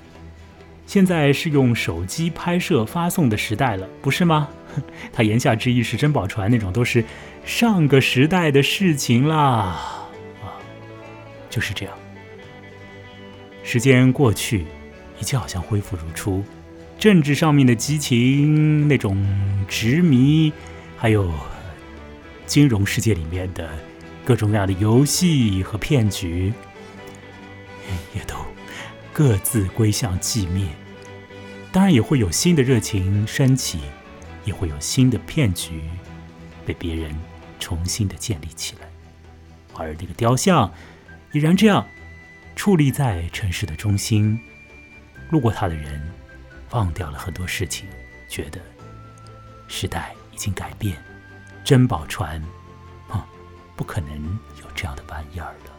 [0.86, 4.48] 现在是用手机拍摄发送的时代了，不是吗？
[5.12, 7.04] 他言下之意是珍宝船那种都是
[7.44, 9.36] 上个时代的事情啦，
[10.42, 10.60] 啊，
[11.48, 11.94] 就是这样。
[13.62, 14.66] 时间过去，
[15.22, 16.42] 一切好像恢复如初，
[16.98, 19.16] 政治上面的激情、那种
[19.68, 20.52] 执迷，
[20.96, 21.32] 还有
[22.44, 23.70] 金融世界里面的
[24.24, 26.52] 各种各样的游戏和骗局，
[28.12, 28.34] 也都。
[29.12, 30.66] 各自归向寂灭，
[31.70, 33.78] 当然也会有新的热情升起，
[34.44, 35.82] 也会有新的骗局
[36.66, 37.14] 被别人
[37.60, 38.88] 重新的建立起来，
[39.74, 40.72] 而那个雕像
[41.30, 41.86] 依然这样
[42.56, 44.40] 矗立在城市的中心。
[45.32, 45.98] 路过他的人
[46.72, 47.88] 忘掉了很多事情，
[48.28, 48.60] 觉得
[49.66, 51.02] 时代已经改变，
[51.64, 52.38] 珍宝船，
[53.08, 53.18] 哼，
[53.74, 55.71] 不可能有这样的玩意儿了。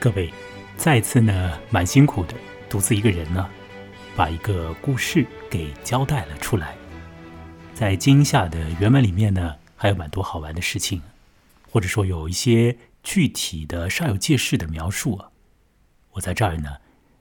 [0.00, 0.32] 各位，
[0.76, 2.34] 再次呢，蛮辛苦的，
[2.68, 3.48] 独自一个人呢，
[4.14, 6.76] 把一个故事给交代了出来。
[7.74, 11.02] 在惊吓的原文里面呢，还有蛮多好玩的事情，
[11.70, 15.30] 或者说有一些具体的煞有介事的描述啊，
[16.12, 16.76] 我在这儿呢，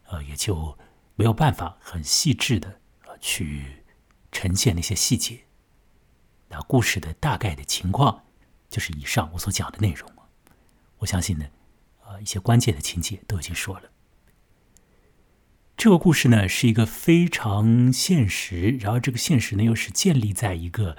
[0.08, 0.78] 呃，也就
[1.16, 2.80] 没有办法很细致的
[3.20, 3.84] 去
[4.32, 5.40] 呈现那些细节。
[6.48, 8.24] 那故事的大概的情况，
[8.70, 10.10] 就是以上我所讲的内容
[11.00, 11.46] 我相信呢。
[12.20, 13.92] 一些关键的情节都已经说了。
[15.78, 20.96] 这个故事呢，是一个非常现实，然后这个现实呢，又是建立在一个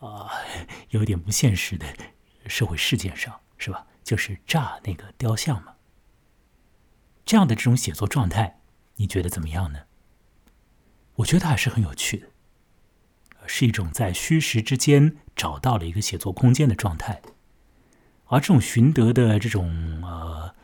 [0.00, 0.30] 啊
[0.90, 1.86] 有点不现实的
[2.46, 3.86] 社会事件上，是吧？
[4.02, 5.74] 就是炸那个雕像嘛。
[7.24, 8.60] 这样的这种写作状态，
[8.96, 9.82] 你觉得怎么样呢？
[11.16, 12.28] 我觉得还是很有趣的，
[13.46, 17.22] 是一种在虚实之间找到了一个写作空间的状态。
[18.28, 20.54] 而这种寻得的这种呃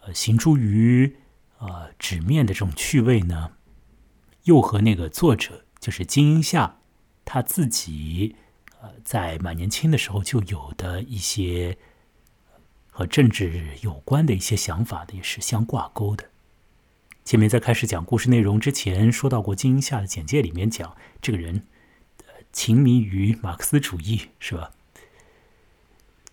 [0.00, 1.16] 呃行诸于
[1.58, 3.52] 呃纸面的这种趣味呢，
[4.44, 6.78] 又和那个作者就是金英夏
[7.24, 8.36] 他自己
[8.80, 11.78] 呃在蛮年轻的时候就有的一些
[12.90, 16.30] 和政治有关的一些想法的也是相挂钩的。
[17.24, 21.62] 前面在开始讲故事内容之前，说到过金英夏的简介里面讲这个人
[22.52, 24.72] 情迷于马克思主义，是吧？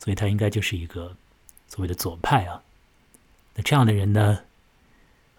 [0.04, 1.16] 所以他应该就是一个
[1.68, 2.64] 所谓的左派啊。
[3.54, 4.46] 那这样的人呢，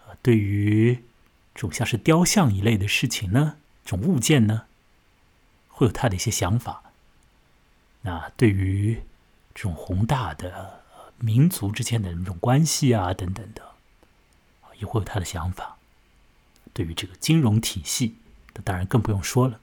[0.07, 0.95] 呃，对于
[1.53, 4.67] 这种像是雕像一类的事情呢，这种物件呢，
[5.67, 6.81] 会有他的一些想法。
[8.03, 9.01] 那对于
[9.53, 10.81] 这种宏大的
[11.17, 13.73] 民族之间的那种关系啊，等等的，
[14.79, 15.77] 也会有他的想法。
[16.71, 18.15] 对于这个金融体系，
[18.53, 19.59] 那当然更不用说了。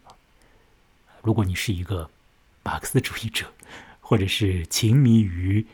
[1.22, 2.10] 如果你是一个
[2.62, 3.46] 马克思主义者，
[4.10, 5.64] 或者是情迷于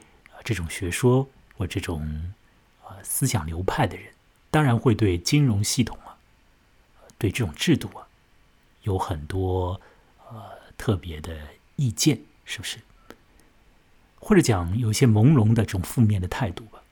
[0.45, 1.26] 这种学说
[1.57, 2.34] 或这种
[2.84, 4.12] 啊思想流派的人，
[4.51, 6.18] 当然会对金融系统啊，
[7.16, 8.07] 对这种制度啊，
[8.82, 9.80] 有很多
[10.28, 11.34] 呃特别的
[11.76, 12.78] 意见，是不是？
[14.18, 16.82] 或者讲有一些朦胧的这种负面的态度吧。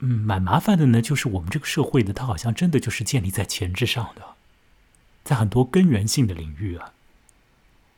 [0.00, 4.34] 嗯，蛮麻烦的呢，就是我们这个社会呢，它好像真的就是建立在钱之上的，
[5.22, 6.92] 在很多根源性的领域啊，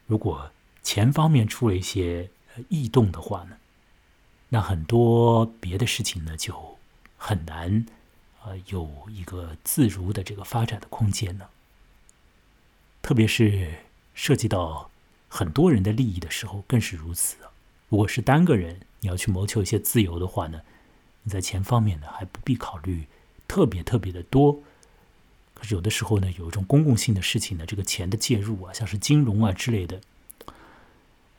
[0.06, 0.50] 如果
[0.84, 2.30] 钱方面出了一些
[2.68, 3.56] 异动的话呢，
[4.50, 6.78] 那很多别的事情呢就
[7.16, 7.84] 很难
[8.44, 11.46] 呃有一个自如的这个发展的空间呢。
[13.02, 13.74] 特别是
[14.14, 14.90] 涉及到
[15.28, 17.36] 很多人的利益的时候，更是如此。
[17.88, 20.60] 如果是单个人你要去谋求一些自由的话呢？
[21.22, 23.06] 你在钱方面呢，还不必考虑
[23.48, 24.60] 特别特别的多。
[25.54, 30.00] 可是有的时候呢，有一种公共性的事情呢，这个钱的介入啊，像是金融啊之类的，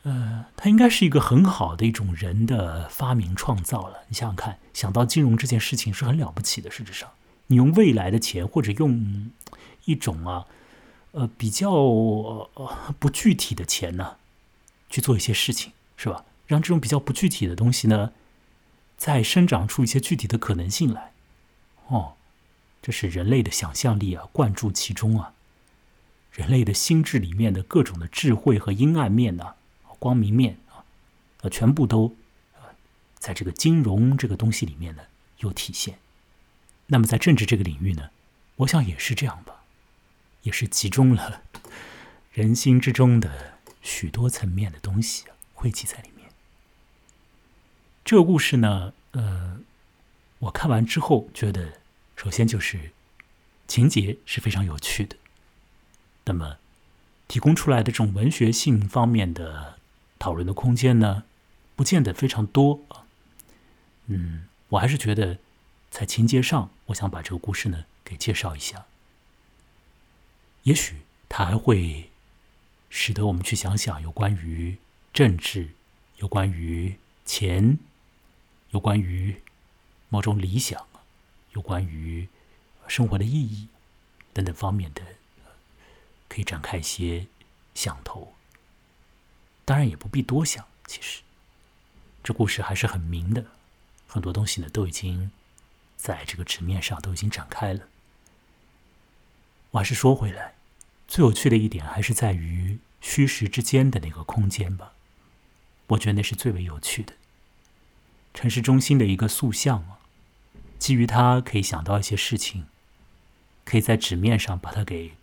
[0.05, 4.03] 呃，它应该是一个很好的一种人的发明创造了。
[4.07, 6.69] 你想想看，想到金融这件事情是很了不起的。
[6.69, 7.09] 实质上，
[7.47, 9.31] 你用未来的钱，或者用
[9.85, 10.45] 一种啊，
[11.13, 11.71] 呃，比较
[12.99, 14.17] 不具体的钱呢，
[14.91, 16.23] 去做一些事情，是吧？
[16.45, 18.11] 让这种比较不具体的东西呢。
[18.97, 21.11] 再生长出一些具体的可能性来，
[21.87, 22.13] 哦，
[22.81, 25.33] 这是人类的想象力啊，灌注其中啊，
[26.31, 29.55] 人类的心智里面的各种的智慧和阴暗面呢，
[30.05, 30.85] 光明面啊，
[31.41, 32.15] 呃，全部都
[32.53, 32.61] 呃，
[33.17, 35.01] 在这个金融这个东西里面呢
[35.39, 35.97] 有体现。
[36.85, 38.11] 那么在政治这个领域呢，
[38.57, 39.63] 我想也是这样吧，
[40.43, 41.41] 也是集中了
[42.31, 45.23] 人心之中的许多层面的东西，
[45.55, 46.29] 汇集在里面。
[48.03, 49.59] 这个故事呢，呃，
[50.37, 51.79] 我看完之后觉得，
[52.15, 52.91] 首先就是
[53.67, 55.15] 情节是非常有趣的。
[56.25, 56.57] 那么，
[57.27, 59.79] 提供出来的这种文学性方面的
[60.25, 61.23] 讨论的空间呢，
[61.75, 63.05] 不见得非常多啊。
[64.07, 65.37] 嗯，我还是觉得
[65.91, 68.87] 在情节上，我想把这个故事呢给介绍一下。
[70.63, 72.09] 也许它还会
[72.89, 74.79] 使得我们去想想有关于
[75.13, 75.69] 政治，
[76.17, 77.77] 有关于钱。
[78.71, 79.41] 有关于
[80.09, 80.85] 某种理想，
[81.53, 82.27] 有关于
[82.87, 83.67] 生活的意义
[84.33, 85.03] 等等方面的，
[86.27, 87.27] 可以展开一些
[87.75, 88.34] 想头。
[89.65, 91.21] 当然也不必多想，其实
[92.23, 93.43] 这故事还是很明的，
[94.07, 95.31] 很多东西呢都已经
[95.97, 97.87] 在这个纸面上都已经展开了。
[99.71, 100.53] 我还是说回来，
[101.07, 104.93] 最有趣的一点还是在于虚实之间的那个空间吧，
[105.87, 107.13] 我觉得那是最为有趣的。
[108.33, 109.99] 城市中心的一个塑像啊，
[110.77, 112.67] 基于它可以想到一些事情，
[113.63, 115.13] 可以在纸面上把它给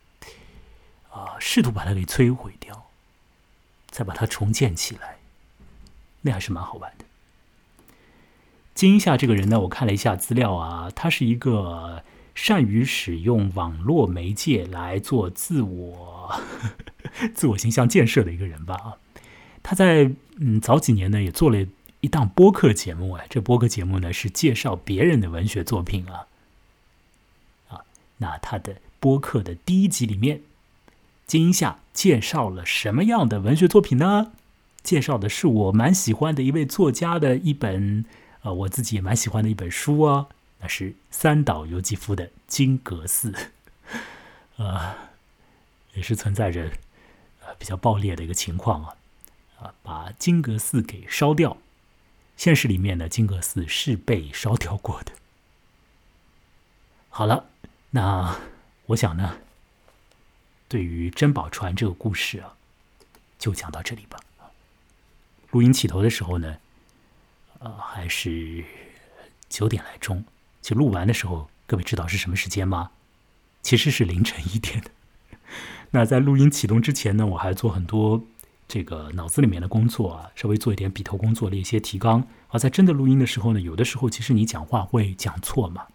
[1.10, 2.90] 啊，试图把它给摧毁掉，
[3.92, 5.18] 再把它重建起来，
[6.22, 7.04] 那还是蛮好玩的。
[8.74, 12.02] 金夏这个人呢，我看了一下资料啊，他是一个
[12.34, 16.40] 善于使用网络媒介来做自我
[17.32, 18.96] 自我形象建设的一个人吧啊，
[19.62, 21.64] 他在嗯早几年呢也做了。
[22.04, 26.26] 一档播客节目哎，这播客节目呢是介绍别人的文学作品啊，
[27.68, 27.84] 啊，
[28.16, 30.40] 那他的播客的第一集里面，
[31.28, 34.32] 金夏介绍了什么样的文学作品呢？
[34.82, 38.04] 介绍的是我蛮喜欢的一位作家的一本，
[38.42, 40.26] 呃，我自己也蛮喜欢的一本书啊，
[40.60, 43.32] 那是三岛由纪夫的《金阁寺》，
[44.64, 44.96] 啊，
[45.94, 46.70] 也是存在着
[47.44, 48.96] 呃比较暴烈的一个情况啊，
[49.60, 51.56] 啊，把金阁寺给烧掉。
[52.36, 55.12] 现实里面呢，金阁寺是被烧掉过的。
[57.08, 57.44] 好了，
[57.90, 58.36] 那
[58.86, 59.36] 我想呢，
[60.72, 62.54] 对于珍宝船这个故事啊，
[63.38, 64.18] 就讲到这里吧。
[65.50, 66.56] 录音起头的时候呢，
[67.58, 68.64] 呃，还是
[69.50, 70.24] 九点来钟。
[70.62, 72.90] 就录完的时候，各位知道是什么时间吗？
[73.60, 74.90] 其实是凌晨一点的。
[75.92, 78.24] 那在录音启动之前呢，我还做很多。
[78.66, 82.26] 这个脑子里面的工作啊，稍微做一点笔头工作，列一些提纲。
[82.48, 85.86] 而在真的录音的时候呢，有的时候其实你讲话会讲错嘛，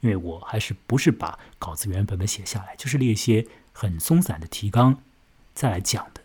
[0.00, 5.02] 因为我还是不是把稿子原本本写下来，就是列一些很松散的提纲
[5.54, 6.22] 再来讲的。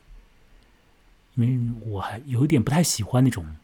[1.36, 3.56] 因为我还有一点不太喜欢那种，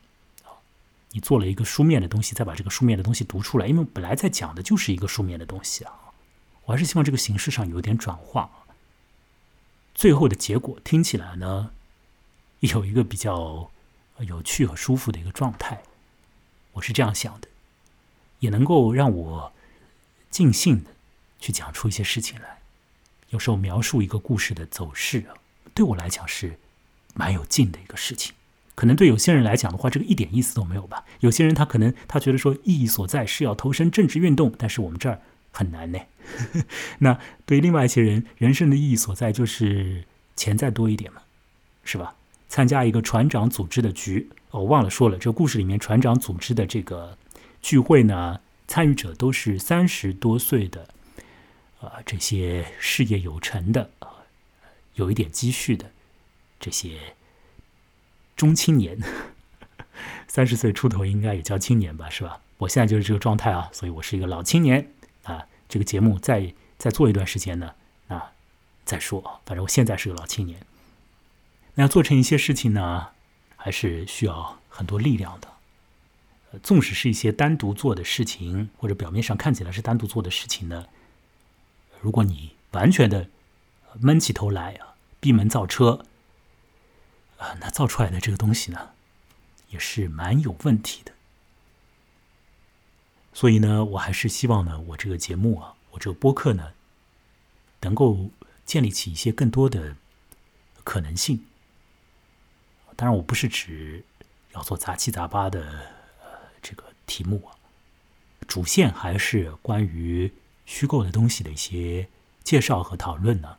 [1.11, 5.93] 你做了一个书面的东西，再把这个书面的东西读出来，因为本来在讲的就是一个书面的东西啊，
[6.65, 8.49] 我还是希望这个形式上有点转化。
[9.95, 11.71] 最后的结果听起来呢，
[12.59, 13.71] 有一个比较
[14.19, 15.84] 有趣和舒服的一个状态，
[16.73, 17.47] 我是这样想的，
[18.39, 19.53] 也能够让我
[20.29, 20.91] 尽兴的
[21.39, 22.62] 去讲出一些事情来。
[23.34, 25.34] 有时候描述一个故事的走势啊，
[25.73, 26.57] 对我来讲是
[27.15, 28.31] 蛮有劲的一个事情。
[28.75, 31.03] 可能对有些人来讲的话，这个一点意思都没有吧。
[31.19, 35.19] 有些人他可能他觉得说意义所在是要投身政治运动，但是我们这儿
[35.51, 35.99] 很难呢。
[36.99, 40.05] 那对另外一些人，人生的意义所在就是
[40.36, 41.21] 钱再多一点嘛，
[41.84, 42.15] 是吧？
[42.47, 47.17] 参加一个船长组织的局，我忘了说了，这个故事里面船长组织的这个
[47.63, 50.88] 聚会呢，参与者都是三十多岁的，
[51.88, 54.07] 啊，这些事业有成的啊，
[54.95, 55.91] 有一点积蓄的
[56.59, 57.15] 这些。
[58.36, 58.97] 中青年，
[60.27, 62.41] 三十岁出头应该也叫青年吧，是吧？
[62.57, 64.91] 我现在就是这个状态啊，所以我是一个老青年
[65.23, 65.45] 啊。
[65.69, 67.73] 这个节目再再做一段时间呢，
[68.07, 68.31] 啊，
[68.86, 69.41] 再说。
[69.45, 70.59] 反正我现在是个老青年。
[71.75, 73.09] 那要做成一些事情呢，
[73.55, 75.47] 还是需要很多力量的。
[76.61, 80.86] 纵使是一些单独做的事情，或者表面上看起来是单独做的事情呢，
[82.04, 83.30] 如果你完全的
[84.01, 86.06] 闷起头来啊，闭门造车。
[87.38, 88.91] 啊，那造出来的这个东西呢，
[89.70, 91.14] 也是蛮有问题的。
[93.34, 96.72] 所以呢，我还是希望呢，我这个节目啊，我这个播客呢，
[97.82, 98.30] 能够
[98.66, 99.95] 建立起一些更多的
[100.84, 101.45] 可能性。
[102.95, 104.06] 当然，我不是指
[104.51, 105.62] 要做杂七杂八的
[106.22, 106.28] 呃
[106.62, 107.51] 这个题目啊，
[108.47, 110.32] 主线还是关于
[110.66, 112.07] 虚构的东西的一些
[112.43, 113.57] 介绍和讨论呢。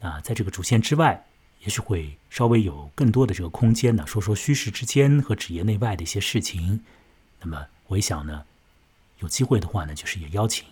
[0.00, 1.26] 那在这个主线之外。
[1.60, 6.84] 也许会稍微有更多的这个空间呢，说说虚实之间和职业内外的一些事情。
[7.40, 8.44] 那么我也想呢，
[9.20, 10.66] 有机会的话呢，就是也邀请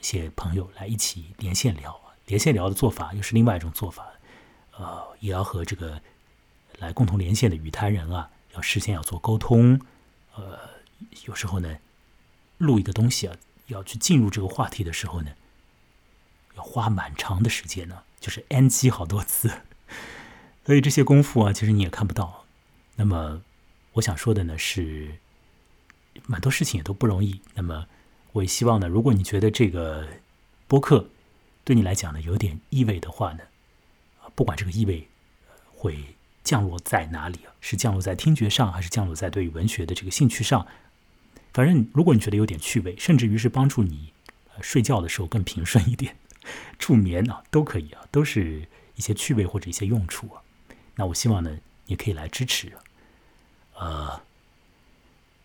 [0.00, 2.00] 一些朋友来一起连线聊。
[2.24, 4.06] 连线聊的做法又是另外一种做法，
[4.78, 6.00] 呃，也要和这个
[6.78, 9.78] 来共同连线的语坛人啊，要事先要做沟通。
[10.36, 10.58] 呃，
[11.26, 11.76] 有时候呢，
[12.56, 13.36] 录一个东西啊，
[13.72, 15.30] 要去进入这个话题的时候呢，
[16.56, 19.50] 要花蛮长的时间呢，就是 NG 好多次。
[20.66, 22.44] 所以这些功夫啊，其实你也看不到。
[22.96, 23.42] 那么，
[23.94, 25.18] 我想说的呢是，
[26.26, 27.40] 蛮多事情也都不容易。
[27.54, 27.86] 那么，
[28.32, 30.06] 我也希望呢，如果你觉得这个
[30.68, 31.08] 播客
[31.64, 33.40] 对你来讲呢有点意味的话呢，
[34.34, 35.08] 不管这个意味
[35.74, 36.14] 会
[36.44, 40.66] 降落在哪里啊，是降落在听觉上，还是降落在对于文学的这个兴趣上，
[41.52, 44.12] 反正如果你觉得有点趣味，甚至于是帮助你
[44.60, 46.16] 睡觉的时候更平顺一点、
[46.78, 50.42] 助眠啊，都可以啊，都是一些趣味或者一些用处啊。
[50.96, 52.72] 那我希望呢，你可以来支持，
[53.78, 54.20] 呃，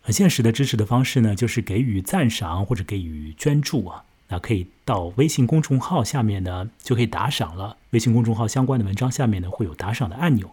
[0.02, 4.04] 很现实的支持的方式呢，就是给予赞赏或者给予捐助啊。
[4.28, 7.76] 那可以到微信公众号下面呢，就可以打赏了。
[7.90, 10.50] 微信公众号相关的文章下面呢，会有打赏的按钮，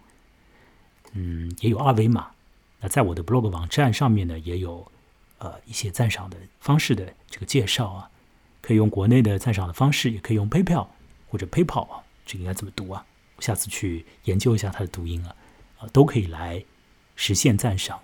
[1.12, 2.30] 嗯，也有二维码。
[2.80, 4.90] 那在我的 blog 网站上面呢，也有
[5.38, 8.10] 呃一些赞赏的方式的这个介绍啊，
[8.60, 10.88] 可以用国内的赞赏的方式，也可以用 PayPal
[11.28, 13.04] 或者 PayPal 啊，这个应该怎么读啊？
[13.40, 15.34] 下次去研究一下它的读音啊，
[15.78, 16.64] 啊，都可以来
[17.16, 18.00] 实现赞赏，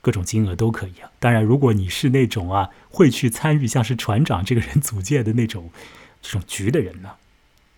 [0.00, 1.10] 各种金额都可以啊。
[1.18, 5.70] 当然，如果你是那种啊会去参与像是船长这个人组建的那种
[6.20, 7.16] 这种局的人呢，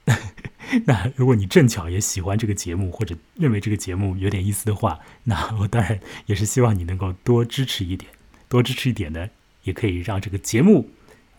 [0.86, 8.10] 那如果你正巧也喜欢这个节目，或者认为这个节目有点意思的话，那我当然也是希望你能够多支持一点，
[8.54, 9.28] 多支持一点呢，
[9.64, 10.88] 也可以让这个节目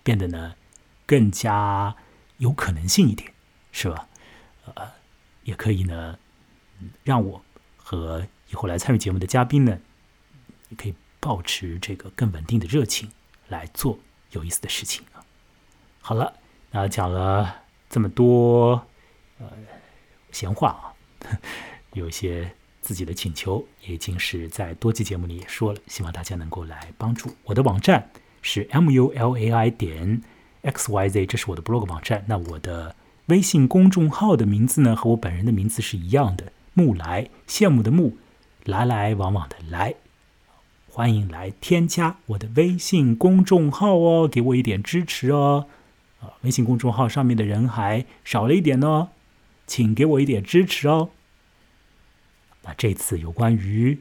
[0.03, 0.55] 变得呢
[1.05, 1.95] 更加
[2.39, 3.31] 有可能性一点，
[3.71, 4.09] 是吧？
[4.65, 4.91] 呃，
[5.45, 6.19] 也可以呢，
[7.05, 7.41] 让我
[7.77, 9.79] 和以后来参与节目的嘉宾呢，
[10.77, 13.09] 可以保持这个更稳定的热情
[13.47, 13.97] 来做
[14.31, 15.23] 有意思的事情啊。
[16.01, 16.37] 好了，
[16.71, 18.85] 那讲了这么多
[19.39, 19.49] 呃
[20.33, 21.39] 闲话啊，
[21.95, 22.53] 有一些
[22.85, 27.31] 自己的请求，也已经是在多期节目里也说了，希望大家能够来帮助。
[27.43, 28.11] 我的网站
[28.43, 30.21] 是 m u l a i 点
[30.61, 32.23] x y z，这是我的 blog 网站。
[32.27, 32.95] 那我的。
[33.27, 38.17] 微信公众号的名字呢，和我本人的名字是一样的，木来，羡慕的慕，
[38.65, 39.95] 来来往往的来，
[40.87, 45.65] 欢迎来添加我的微信公众号哦，给我一点支持哦。
[46.21, 49.09] 啊，微信公众号上面的人还少了一点呢，
[49.65, 51.09] 请给我一点支持哦。
[52.65, 53.99] 那这次有关于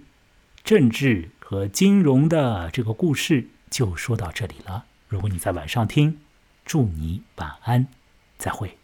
[0.64, 4.86] 政治和金融的这个故事就说到这里了。
[5.06, 6.18] 如果你在晚上听，
[6.64, 7.86] 祝你晚安，
[8.38, 8.83] 再会。